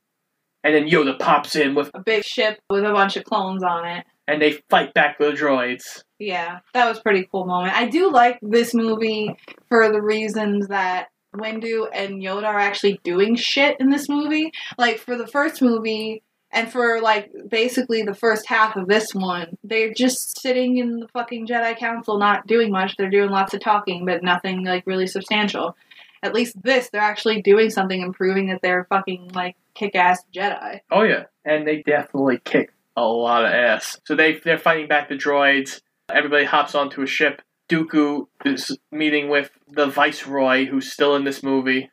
[0.63, 3.86] and then Yoda pops in with, A big ship with a bunch of clones on
[3.88, 4.05] it.
[4.28, 6.03] and they fight back the droids.
[6.19, 7.74] Yeah, that was a pretty cool moment.
[7.76, 9.36] I do like this movie
[9.69, 14.51] for the reasons that Windu and Yoda are actually doing shit in this movie.
[14.78, 19.57] Like for the first movie and for like basically the first half of this one,
[19.63, 22.97] they're just sitting in the fucking Jedi Council not doing much.
[22.97, 25.75] They're doing lots of talking, but nothing like really substantial.
[26.23, 30.23] At least this, they're actually doing something and proving that they're fucking like kick ass
[30.33, 30.81] Jedi.
[30.91, 33.99] Oh yeah, and they definitely kick a lot of ass.
[34.05, 35.81] So they they're fighting back the droids.
[36.09, 37.41] Everybody hops onto a ship.
[37.69, 41.89] Dooku is meeting with the Viceroy, who's still in this movie.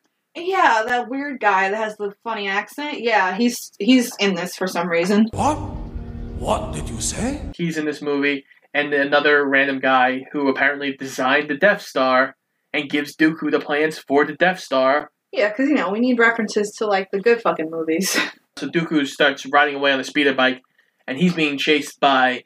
[0.46, 3.00] Yeah, that weird guy that has the funny accent.
[3.00, 5.26] Yeah, he's he's in this for some reason.
[5.32, 5.56] What?
[5.56, 7.42] What did you say?
[7.56, 12.36] He's in this movie, and another random guy who apparently designed the Death Star
[12.72, 15.10] and gives Dooku the plans for the Death Star.
[15.32, 18.16] Yeah, because you know we need references to like the good fucking movies.
[18.58, 20.62] So Dooku starts riding away on a speeder bike,
[21.06, 22.42] and he's being chased by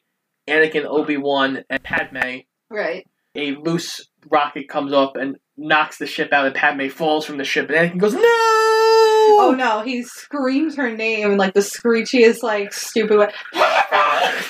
[0.47, 2.41] Anakin, Obi Wan, and Padme.
[2.69, 3.09] right.
[3.35, 7.45] A loose rocket comes up and knocks the ship out, and Padme falls from the
[7.45, 12.43] ship, and Anakin goes, "No!" Oh no, he screams her name in like the screechiest,
[12.43, 13.33] like stupid way.
[13.53, 14.43] Padme!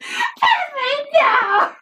[0.00, 1.72] Padme, no!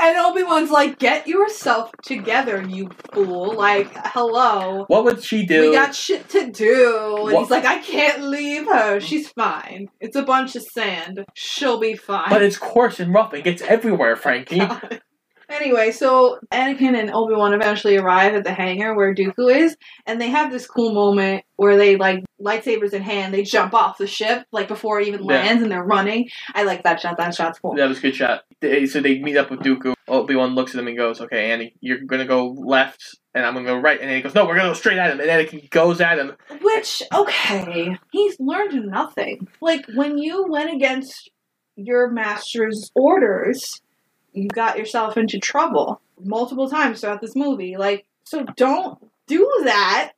[0.00, 3.54] And Obi Wan's like, "Get yourself together, you fool!
[3.56, 5.60] Like, hello, What would she do?
[5.70, 8.98] we got shit to do." And What- he's like, "I can't leave her.
[9.00, 9.88] She's fine.
[10.00, 11.24] It's a bunch of sand.
[11.34, 13.32] She'll be fine." but it's coarse and rough.
[13.34, 14.62] It gets everywhere, Frankie.
[15.48, 19.76] Anyway, so Anakin and Obi Wan eventually arrive at the hangar where Dooku is,
[20.06, 23.98] and they have this cool moment where they like lightsabers in hand, they jump off
[23.98, 25.42] the ship like before it even Yeah.
[25.42, 26.28] lands, and they're running.
[26.54, 27.16] I like that shot.
[27.18, 27.74] That shot's cool.
[27.76, 28.42] That was a good shot.
[28.60, 29.94] They- So they meet up with Dooku.
[30.08, 33.02] Obi Wan looks at him and goes, "Okay, Annie, you're gonna go left,
[33.34, 35.10] and I'm gonna go right." And then he goes, "No, we're gonna go straight at
[35.10, 36.32] him." And Anakin goes at him.
[36.60, 39.48] Which okay, he's learned nothing.
[39.62, 41.30] Like when you went against
[41.76, 43.80] your master's orders,
[44.34, 47.76] you got yourself into trouble multiple times throughout this movie.
[47.76, 50.12] Like, so don't do that.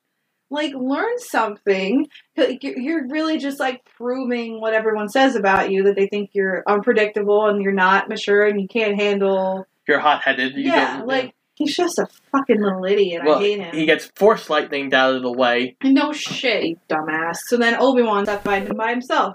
[0.51, 2.07] Like, learn something.
[2.37, 7.47] You're really just like proving what everyone says about you that they think you're unpredictable
[7.47, 9.67] and you're not mature and you can't handle.
[9.89, 10.55] You're hot headed.
[10.57, 13.23] yeah, like he's just a fucking little idiot.
[13.25, 13.75] well, I hate him.
[13.75, 17.39] he gets force lightning out of the way, No shit, you dumbass.
[17.47, 19.35] So then Obi Wan's up fighting by himself.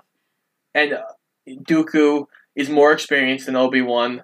[0.73, 1.01] and uh,
[1.47, 2.25] Dooku
[2.55, 4.23] is more experienced than Obi Wan,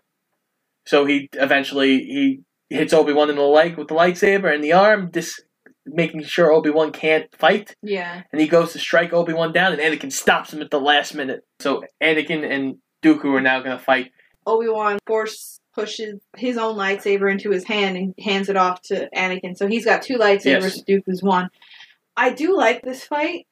[0.87, 4.73] so he eventually he hits Obi Wan in the leg with the lightsaber and the
[4.73, 5.43] arm, just
[5.85, 7.75] making sure Obi Wan can't fight.
[7.81, 8.23] Yeah.
[8.31, 11.13] And he goes to strike Obi Wan down, and Anakin stops him at the last
[11.13, 11.41] minute.
[11.59, 14.11] So Anakin and Dooku are now going to fight.
[14.45, 19.09] Obi Wan force pushes his own lightsaber into his hand and hands it off to
[19.15, 19.55] Anakin.
[19.55, 20.45] So he's got two lightsabers.
[20.45, 20.83] Yes.
[20.83, 21.49] Dooku's one.
[22.15, 23.45] I do like this fight.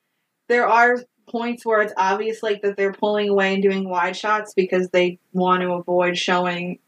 [0.49, 0.97] There are
[1.29, 5.19] points where it's obvious, like that they're pulling away and doing wide shots because they
[5.33, 6.79] want to avoid showing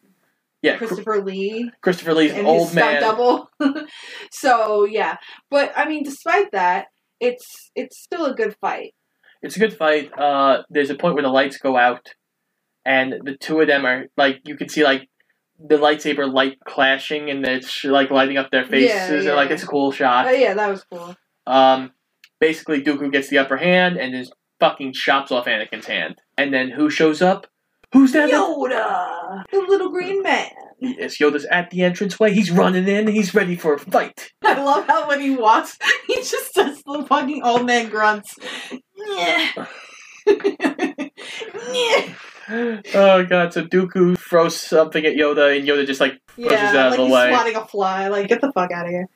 [0.67, 3.01] Yeah, Chr- Christopher Lee Christopher Lee's and old man.
[3.01, 3.49] double.
[4.31, 5.17] so yeah,
[5.49, 6.87] but I mean, despite that,
[7.19, 8.93] it's it's still a good fight.
[9.41, 10.11] It's a good fight.
[10.17, 12.07] Uh, there's a point where the lights go out,
[12.85, 15.07] and the two of them are like you can see like
[15.59, 19.53] the lightsaber light clashing, and it's like lighting up their faces, Yeah, and like yeah.
[19.55, 20.27] it's a cool shot.
[20.27, 21.15] Oh yeah, that was cool.
[21.45, 21.91] Um,
[22.39, 26.15] basically, Dooku gets the upper hand and just fucking chops off Anakin's hand.
[26.37, 27.47] And then who shows up?
[27.93, 28.29] Who's that?
[28.29, 30.49] Yoda, the little green man.
[30.79, 32.33] Yes, Yoda's at the entranceway.
[32.33, 33.07] He's running in.
[33.07, 34.31] He's ready for a fight.
[34.43, 35.77] I love how when he walks,
[36.07, 38.35] he just does the fucking old man grunts.
[38.95, 39.65] Yeah.
[40.27, 42.13] yeah.
[42.95, 43.51] Oh god!
[43.51, 46.99] So Dooku throws something at Yoda, and Yoda just like pushes Yeah, it out like
[46.99, 47.29] of the he's way.
[47.29, 48.07] swatting a fly.
[48.07, 49.09] Like, get the fuck out of here.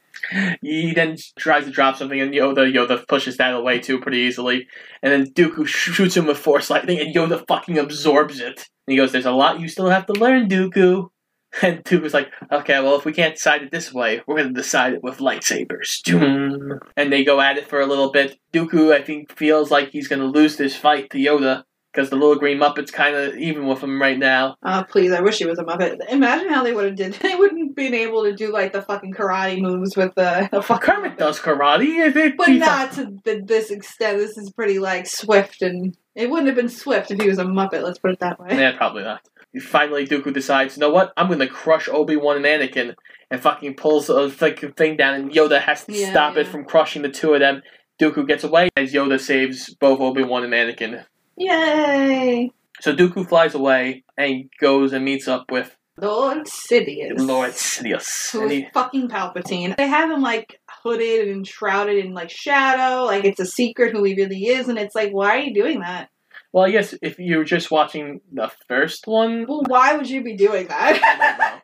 [0.61, 4.67] He then tries to drop something, and Yoda Yoda pushes that away too pretty easily.
[5.01, 8.67] And then Dooku shoots him with Force lightning, and Yoda fucking absorbs it.
[8.88, 11.09] And he goes, "There's a lot you still have to learn, Dooku."
[11.61, 14.93] And Dooku's like, "Okay, well, if we can't decide it this way, we're gonna decide
[14.93, 16.80] it with lightsabers." Doom.
[16.95, 18.38] And they go at it for a little bit.
[18.53, 22.35] Dooku, I think, feels like he's gonna lose this fight to Yoda because the little
[22.35, 24.55] green Muppet's kind of even with him right now.
[24.63, 25.97] Oh, please, I wish he was a Muppet.
[26.09, 27.13] Imagine how they would have did.
[27.21, 30.85] They wouldn't been able to do, like, the fucking karate moves with the, the fucking...
[30.85, 32.37] Kermit does karate, I think.
[32.37, 34.17] But not to th- this extent.
[34.17, 37.43] This is pretty, like, swift, and it wouldn't have been swift if he was a
[37.43, 38.47] Muppet, let's put it that way.
[38.51, 39.21] Yeah, probably not.
[39.61, 41.13] Finally, Dooku decides, you know what?
[41.17, 42.95] I'm going to crush Obi Wan and Anakin,
[43.29, 46.65] and fucking pulls a fucking thing down, and Yoda has to Yeah, stop it from
[46.65, 47.61] crushing the two of them.
[47.99, 51.05] Dooku gets away as Yoda saves both Obi Wan and Anakin.
[51.41, 52.51] Yay!
[52.81, 57.17] So Dooku flies away and goes and meets up with Lord Sidious.
[57.19, 58.31] Lord Sidious.
[58.31, 59.75] Who And he- fucking Palpatine.
[59.77, 63.03] They have him, like, hooded and shrouded in, like, shadow.
[63.05, 65.81] Like, it's a secret who he really is, and it's like, why are you doing
[65.81, 66.09] that?
[66.53, 70.21] well, I guess if you were just watching the first one, Well, why would you
[70.24, 71.61] be doing that?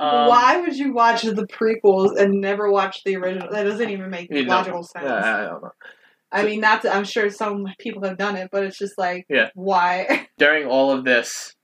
[0.00, 3.48] um, why would you watch the prequels and never watch the original?
[3.50, 5.04] That doesn't even make logical sense.
[5.04, 5.72] yeah, I don't know.
[6.30, 9.48] I mean, that's I'm sure some people have done it, but it's just like, Yeah.
[9.54, 10.28] why?
[10.38, 11.54] during all of this,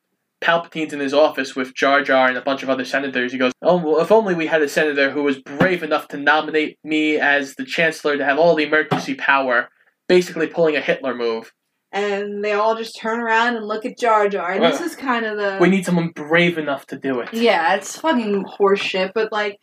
[0.40, 3.32] Palpatine's in his office with Jar Jar and a bunch of other senators.
[3.32, 6.16] He goes, "Oh, well, if only we had a senator who was brave enough to
[6.18, 9.68] nominate me as the chancellor to have all the emergency power."
[10.06, 11.50] Basically, pulling a Hitler move.
[11.90, 14.50] And they all just turn around and look at Jar Jar.
[14.52, 15.56] And this is kind of the.
[15.60, 17.32] We need someone brave enough to do it.
[17.32, 19.58] Yeah, it's fucking horseshit, but like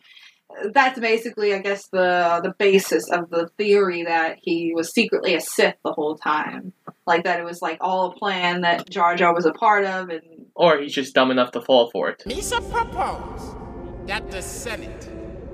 [0.72, 5.40] that's basically I guess the the basis of the theory that he was secretly a
[5.40, 6.72] Sith the whole time.
[7.06, 10.08] Like that it was like all a plan that Jar Jar was a part of
[10.08, 10.22] and
[10.54, 12.22] Or he's just dumb enough to fall for it.
[12.26, 13.54] Misa propose
[14.06, 15.08] that the Senate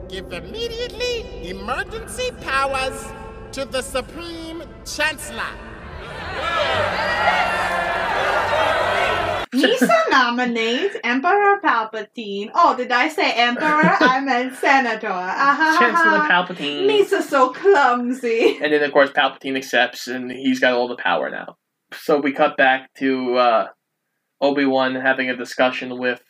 [0.08, 3.06] give immediately emergency powers
[3.52, 5.52] to the Supreme Chancellor.
[9.52, 12.50] Misa nominates Emperor Palpatine.
[12.54, 13.96] Oh, did I say Emperor?
[14.00, 15.08] I meant Senator.
[15.10, 16.86] Ah, Chancellor Palpatine.
[16.86, 18.58] Misa's so clumsy.
[18.62, 21.56] And then, of course, Palpatine accepts, and he's got all the power now.
[21.92, 23.66] So we cut back to uh,
[24.40, 26.22] Obi Wan having a discussion with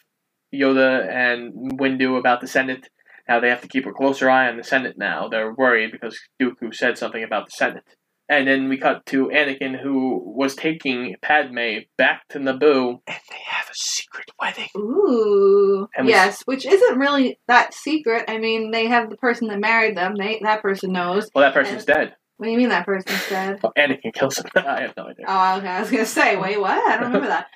[0.54, 2.88] Yoda and Windu about the Senate.
[3.28, 5.28] Now they have to keep a closer eye on the Senate now.
[5.28, 7.84] They're worried because Dooku said something about the Senate.
[8.30, 13.00] And then we cut to Anakin, who was taking Padme back to Naboo.
[13.06, 14.68] And they have a secret wedding.
[14.76, 15.88] Ooh.
[15.96, 18.24] And we- yes, which isn't really that secret.
[18.28, 20.14] I mean, they have the person that married them.
[20.16, 21.30] They that person knows.
[21.34, 22.16] Well, that person's dead.
[22.38, 23.58] What do you mean that person's dead?
[23.60, 24.46] Well, Anakin kills him.
[24.54, 25.24] I have no idea.
[25.26, 25.66] Oh, okay.
[25.66, 26.70] I was gonna say, wait, what?
[26.70, 27.48] I don't remember that.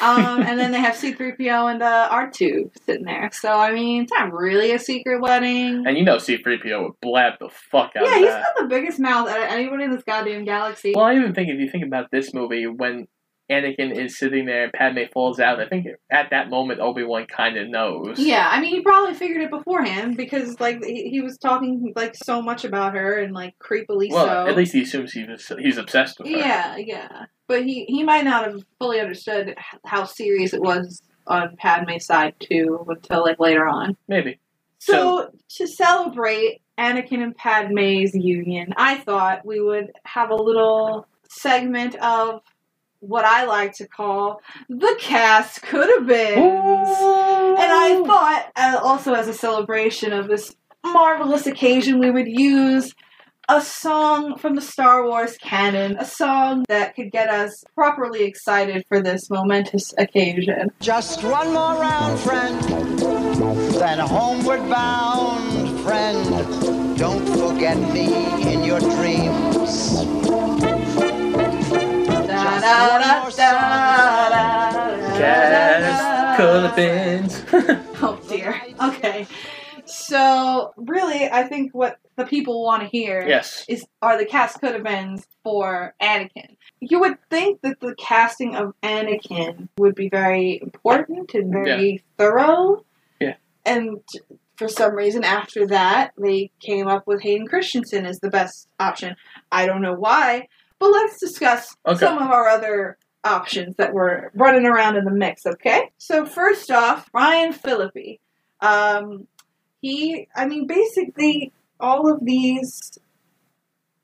[0.00, 3.28] Um, and then they have C-3PO and uh, R2 sitting there.
[3.34, 5.86] So I mean, it's not really a secret wedding.
[5.86, 9.28] And you know C-3PO would blab the fuck out yeah, he's got the biggest mouth
[9.28, 10.94] out of anybody in this goddamn galaxy.
[10.96, 13.08] Well, I even think if you think about this movie, when
[13.50, 17.26] Anakin is sitting there and Padme falls out, I think at that moment Obi Wan
[17.26, 18.18] kind of knows.
[18.18, 22.14] Yeah, I mean, he probably figured it beforehand because, like, he, he was talking like
[22.14, 24.46] so much about her and like creepily Well, so.
[24.46, 26.36] at least he assumes he was, he's obsessed with her.
[26.36, 27.26] Yeah, yeah.
[27.48, 32.34] But he he might not have fully understood how serious it was on Padme's side
[32.38, 33.96] too until like later on.
[34.06, 34.38] Maybe.
[34.78, 41.96] So, to celebrate Anakin and Padme's union, I thought we would have a little segment
[41.96, 42.40] of
[43.00, 46.38] what I like to call the cast could have been.
[46.38, 50.54] And I thought, uh, also as a celebration of this
[50.84, 52.94] marvelous occasion, we would use
[53.48, 58.84] a song from the Star Wars canon, a song that could get us properly excited
[58.86, 60.70] for this momentous occasion.
[60.78, 62.60] Just one more round, friend,
[63.72, 66.96] then homeward bound, friend.
[66.96, 70.29] Don't forget me in your dreams.
[72.70, 73.26] Da,
[76.36, 77.28] could have been.
[78.02, 78.60] Oh dear.
[78.80, 79.26] Okay.
[79.86, 83.64] So really, I think what the people want to hear Yes.
[83.68, 86.56] is are the cast could have been for Anakin.
[86.80, 92.84] You would think that the casting of Anakin would be very important and very thorough.
[93.20, 93.34] Yeah.
[93.66, 93.98] And
[94.56, 99.16] for some reason, after that, they came up with Hayden Christensen as the best option.
[99.50, 100.46] I don't know why,
[100.80, 101.98] but let's discuss Okay.
[101.98, 105.90] some of our other options that were running around in the mix, okay?
[105.98, 108.18] So, first off, Ryan Phillippe.
[108.60, 109.26] Um,
[109.82, 112.98] he, I mean, basically, all of these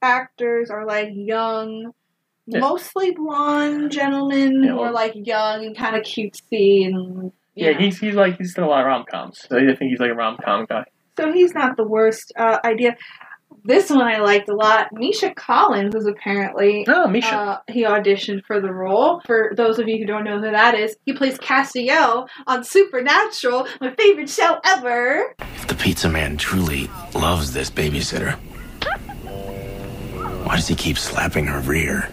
[0.03, 1.93] actors are like young,
[2.47, 2.61] Yeah.
[2.61, 7.99] mostly blonde gentlemen Yeah, who are like young and kind of cutesy and Yeah, he's
[7.99, 9.41] he's like he's done a lot of rom coms.
[9.49, 10.85] So I think he's like a rom com guy.
[11.19, 12.97] So he's not the worst uh, idea.
[13.67, 14.93] This one I liked a lot.
[14.93, 16.85] Misha Collins was apparently.
[16.89, 17.37] Oh, Misha.
[17.37, 19.21] Uh, he auditioned for the role.
[19.27, 23.67] For those of you who don't know who that is, he plays Castiel on Supernatural,
[23.81, 25.35] my favorite show ever.
[25.41, 28.35] If the pizza man truly loves this babysitter,
[30.45, 32.09] why does he keep slapping her rear?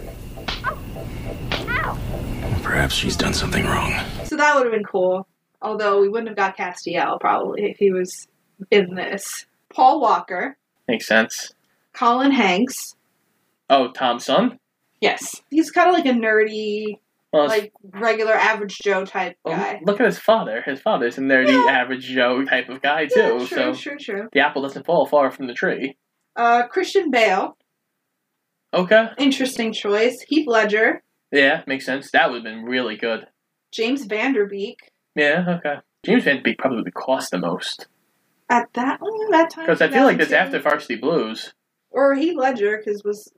[2.64, 3.94] Perhaps she's done something wrong.
[4.24, 5.28] So that would have been cool.
[5.62, 8.26] Although we wouldn't have got Castiel probably if he was
[8.72, 9.46] in this.
[9.72, 10.56] Paul Walker,
[10.88, 11.52] Makes sense.
[11.94, 12.94] Colin Hanks.
[13.70, 14.58] Oh, Tom's son?
[15.00, 16.98] Yes, he's kind of like a nerdy,
[17.32, 19.80] Well, like regular average Joe type well, guy.
[19.84, 20.62] look at his father.
[20.64, 23.20] His father's a nerdy, average Joe type of guy too.
[23.20, 24.28] Yeah, true, so true, true.
[24.32, 25.96] the apple doesn't fall far from the tree.
[26.36, 27.56] Uh, Christian Bale,
[28.72, 29.08] Okay.
[29.18, 30.16] interesting choice.
[30.28, 32.10] Heath Ledger, Yeah, makes sense.
[32.12, 33.26] That would have been really good.
[33.72, 34.78] James Van Der Beek.
[35.14, 35.76] Yeah, okay.
[36.04, 37.88] James Van Beek probably would cost the most.
[38.48, 40.34] At that mm, that time, Because I feel like that's 2002.
[40.56, 41.54] after Varsity Blues.
[41.90, 43.32] or Heath Ledger because was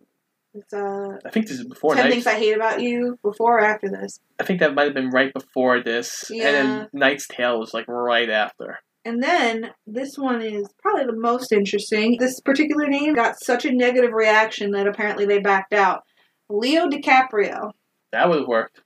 [0.55, 2.15] it's uh I think this is before Ten Knights.
[2.15, 5.11] Things I Hate About You before or after this, I think that might have been
[5.11, 6.25] right before this.
[6.31, 6.49] Yeah.
[6.49, 8.79] And then Knight's Tale was like right after.
[9.05, 12.17] and then this one is probably the most interesting.
[12.19, 16.03] This particular name got such a negative reaction that apparently they backed out.
[16.49, 17.71] Leo DiCaprio.
[18.13, 18.81] That would have worked.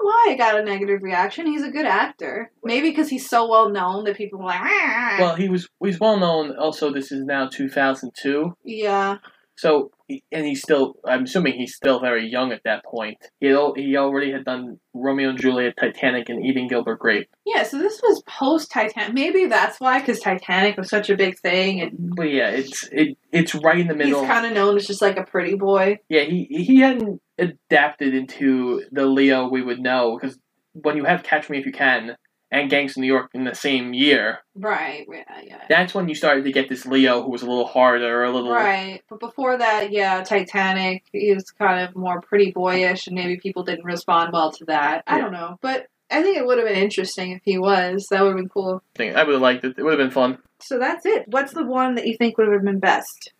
[0.00, 1.46] I know why it got a negative reaction.
[1.46, 2.50] He's a good actor.
[2.64, 6.00] Maybe because he's so well known that people were like, "Ah." Well, he was he's
[6.00, 6.56] well known.
[6.56, 8.54] Also, this is now 2002.
[8.64, 9.18] yeah.
[9.56, 9.90] So,
[10.32, 13.18] and he's still, I'm assuming he's still very young at that point.
[13.40, 17.28] He, he already had done Romeo and Juliet, Titanic, and Eating Gilbert Grape.
[17.44, 19.12] Yeah, so this was post Titanic.
[19.12, 23.18] Maybe that's why, because Titanic was such a big thing, and But yeah, it's it
[23.32, 24.20] it's right in the middle.
[24.20, 25.98] he's kind of known as just like a pretty boy.
[26.08, 30.38] Yeah, he he hadn't adapted into the Leo we would know because
[30.72, 32.16] when you have Catch Me If You Can
[32.52, 35.62] and Gangs of New York in the same year, Right, yeah, uh, yeah.
[35.68, 38.50] that's when you started to get this Leo who was a little harder, a little
[38.52, 43.36] Right, but before that, yeah, Titanic, he was kind of more pretty boyish, and maybe
[43.36, 45.04] people didn't respond well to that.
[45.06, 45.22] I Yeah.
[45.22, 48.08] don't know, but I think it would have been interesting if he was.
[48.10, 48.82] That would have been cool.
[48.96, 49.76] I think I would have liked it.
[49.78, 50.38] It would have been fun.
[50.60, 51.28] So that's it.
[51.28, 53.32] What's the one that you think would have been best?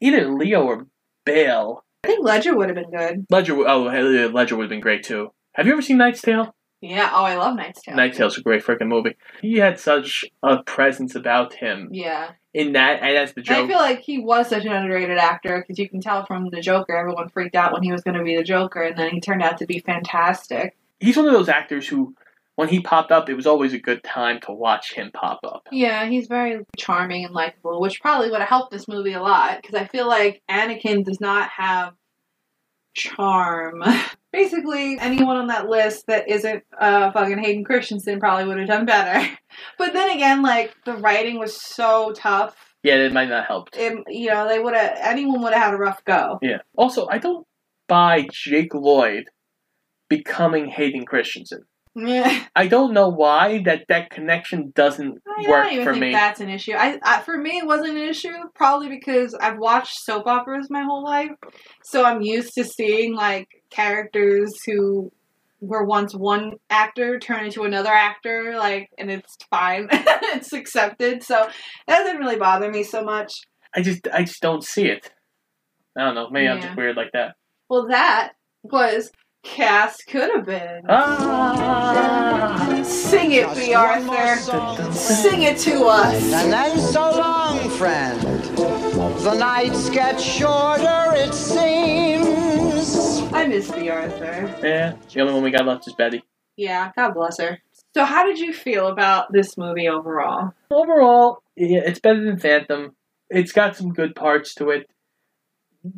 [0.00, 0.86] Either Leo or
[1.24, 1.84] Bale.
[2.04, 3.26] I think Ledger would have been good.
[3.30, 3.54] Ledger.
[3.68, 3.82] Oh,
[4.32, 5.32] Ledger would have been great too.
[5.52, 6.54] Have you ever seen Knight's Tale?
[6.80, 7.10] Yeah.
[7.12, 7.94] Oh, I love Knight's Tale.
[7.94, 9.16] Knight's Tale's a great freaking movie.
[9.40, 12.30] He had such a presence about him Yeah.
[12.52, 15.60] in that, and that's the And I feel like he was such an underrated actor
[15.60, 18.24] because you can tell from the Joker, everyone freaked out when he was going to
[18.24, 20.76] be the Joker, and then he turned out to be fantastic.
[20.98, 22.16] He's one of those actors who,
[22.56, 25.66] when he popped up, it was always a good time to watch him pop up.
[25.72, 29.60] Yeah, he's very charming and likable, which probably would have helped this movie a lot
[29.60, 31.94] because I feel like Anakin does not have
[32.94, 33.82] charm.
[34.32, 38.86] Basically, anyone on that list that isn't uh, fucking Hayden Christensen probably would have done
[38.86, 39.28] better.
[39.76, 42.56] But then again, like the writing was so tough.
[42.82, 43.68] Yeah, it might not help.
[43.74, 46.38] It, you know, they would have anyone would have had a rough go.
[46.40, 46.58] Yeah.
[46.74, 47.46] Also, I don't
[47.86, 49.24] buy Jake Lloyd
[50.08, 51.66] becoming Hayden Christensen.
[51.94, 52.46] Yeah.
[52.56, 56.12] I don't know why that that connection doesn't I work don't even for think me.
[56.12, 56.72] that's an issue.
[56.72, 60.82] I, I for me it wasn't an issue probably because I've watched soap operas my
[60.82, 61.30] whole life,
[61.84, 65.10] so I'm used to seeing like characters who
[65.60, 71.22] were once one actor turn into another actor, like, and it's fine, it's accepted.
[71.22, 71.48] So
[71.86, 73.32] that doesn't really bother me so much.
[73.74, 75.10] I just I just don't see it.
[75.96, 76.28] I don't know.
[76.30, 77.36] Maybe I'm just weird like that.
[77.68, 78.32] Well, that
[78.62, 79.10] was
[79.42, 80.82] cast could have been.
[80.88, 82.82] Ah.
[82.84, 84.92] Sing it, Bea Arthur.
[84.92, 86.32] Sing it to us.
[86.32, 88.20] And then so long, friend.
[89.20, 93.22] The nights get shorter, it seems.
[93.32, 94.54] I miss Bea Arthur.
[94.62, 96.22] Yeah, the only one we got left is Betty.
[96.56, 97.58] Yeah, God bless her.
[97.94, 100.52] So, how did you feel about this movie overall?
[100.70, 102.94] Overall, yeah, it's better than Phantom.
[103.28, 104.88] It's got some good parts to it.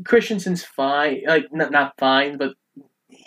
[0.05, 2.55] Christensen's fine, like not not fine, but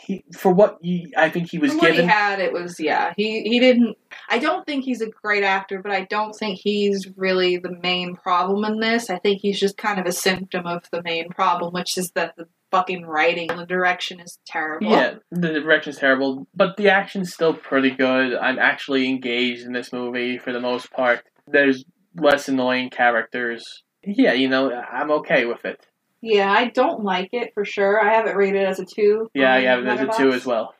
[0.07, 2.05] he for what he, I think he was From what given.
[2.05, 3.13] he had, it was yeah.
[3.17, 3.97] He he didn't.
[4.29, 8.15] I don't think he's a great actor, but I don't think he's really the main
[8.15, 9.09] problem in this.
[9.09, 12.35] I think he's just kind of a symptom of the main problem, which is that
[12.37, 14.89] the fucking writing the direction is terrible.
[14.89, 18.35] Yeah, the direction is terrible, but the action's still pretty good.
[18.35, 21.23] I'm actually engaged in this movie for the most part.
[21.47, 21.83] There's
[22.15, 23.83] less annoying characters.
[24.03, 25.85] Yeah, you know, I'm okay with it.
[26.21, 28.01] Yeah, I don't like it for sure.
[28.01, 29.29] I have it rated as a two.
[29.33, 30.73] Yeah, I have it as a two as well.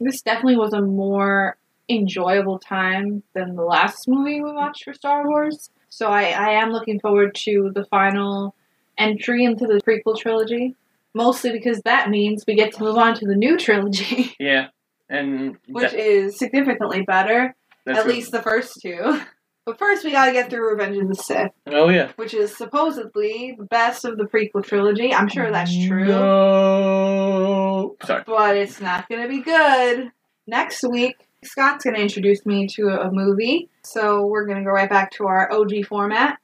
[0.00, 1.56] This definitely was a more
[1.88, 5.70] enjoyable time than the last movie we watched for Star Wars.
[5.88, 8.54] So I, I am looking forward to the final
[8.96, 10.74] entry into the prequel trilogy.
[11.14, 14.68] Mostly because that means we get to move on to the new trilogy, Yeah,
[15.08, 17.56] and which is significantly better.
[17.86, 19.20] At least the first two.
[19.68, 22.10] But first we gotta get through Revenge of the Sith, oh yeah.
[22.16, 25.12] which is supposedly the best of the prequel trilogy.
[25.12, 26.06] I'm sure that's true.
[26.06, 28.22] No, sorry.
[28.26, 30.10] but it's not to be good.
[30.46, 35.10] Next week, Scott's to introduce me to a movie, so we're to go right back
[35.18, 36.38] to our OG format,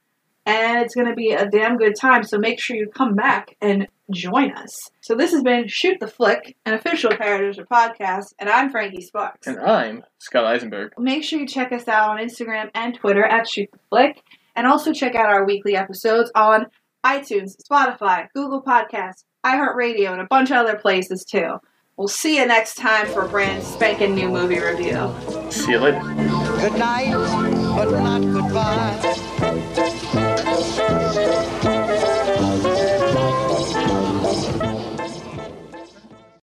[0.45, 2.21] and it's to be a damn good time.
[2.21, 4.91] So make sure you come back and join us.
[5.01, 9.47] So this has been Shoot the Flick, an official Paradozer podcast, and I'm Frankie Sparks.
[9.47, 10.93] And I'm Scott Eisenberg.
[10.97, 14.21] Make sure you check us out on Instagram and Twitter at Shoot the Flick,
[14.55, 16.67] and also check out our weekly episodes on
[17.05, 21.59] iTunes, Spotify, Google Podcasts, iHeartRadio, and a bunch of other places too.
[21.97, 25.13] We'll see you next time for a brand spanking new movie review.
[25.49, 25.99] See you later.
[25.99, 27.13] Good night,
[27.75, 29.14] but not goodbye.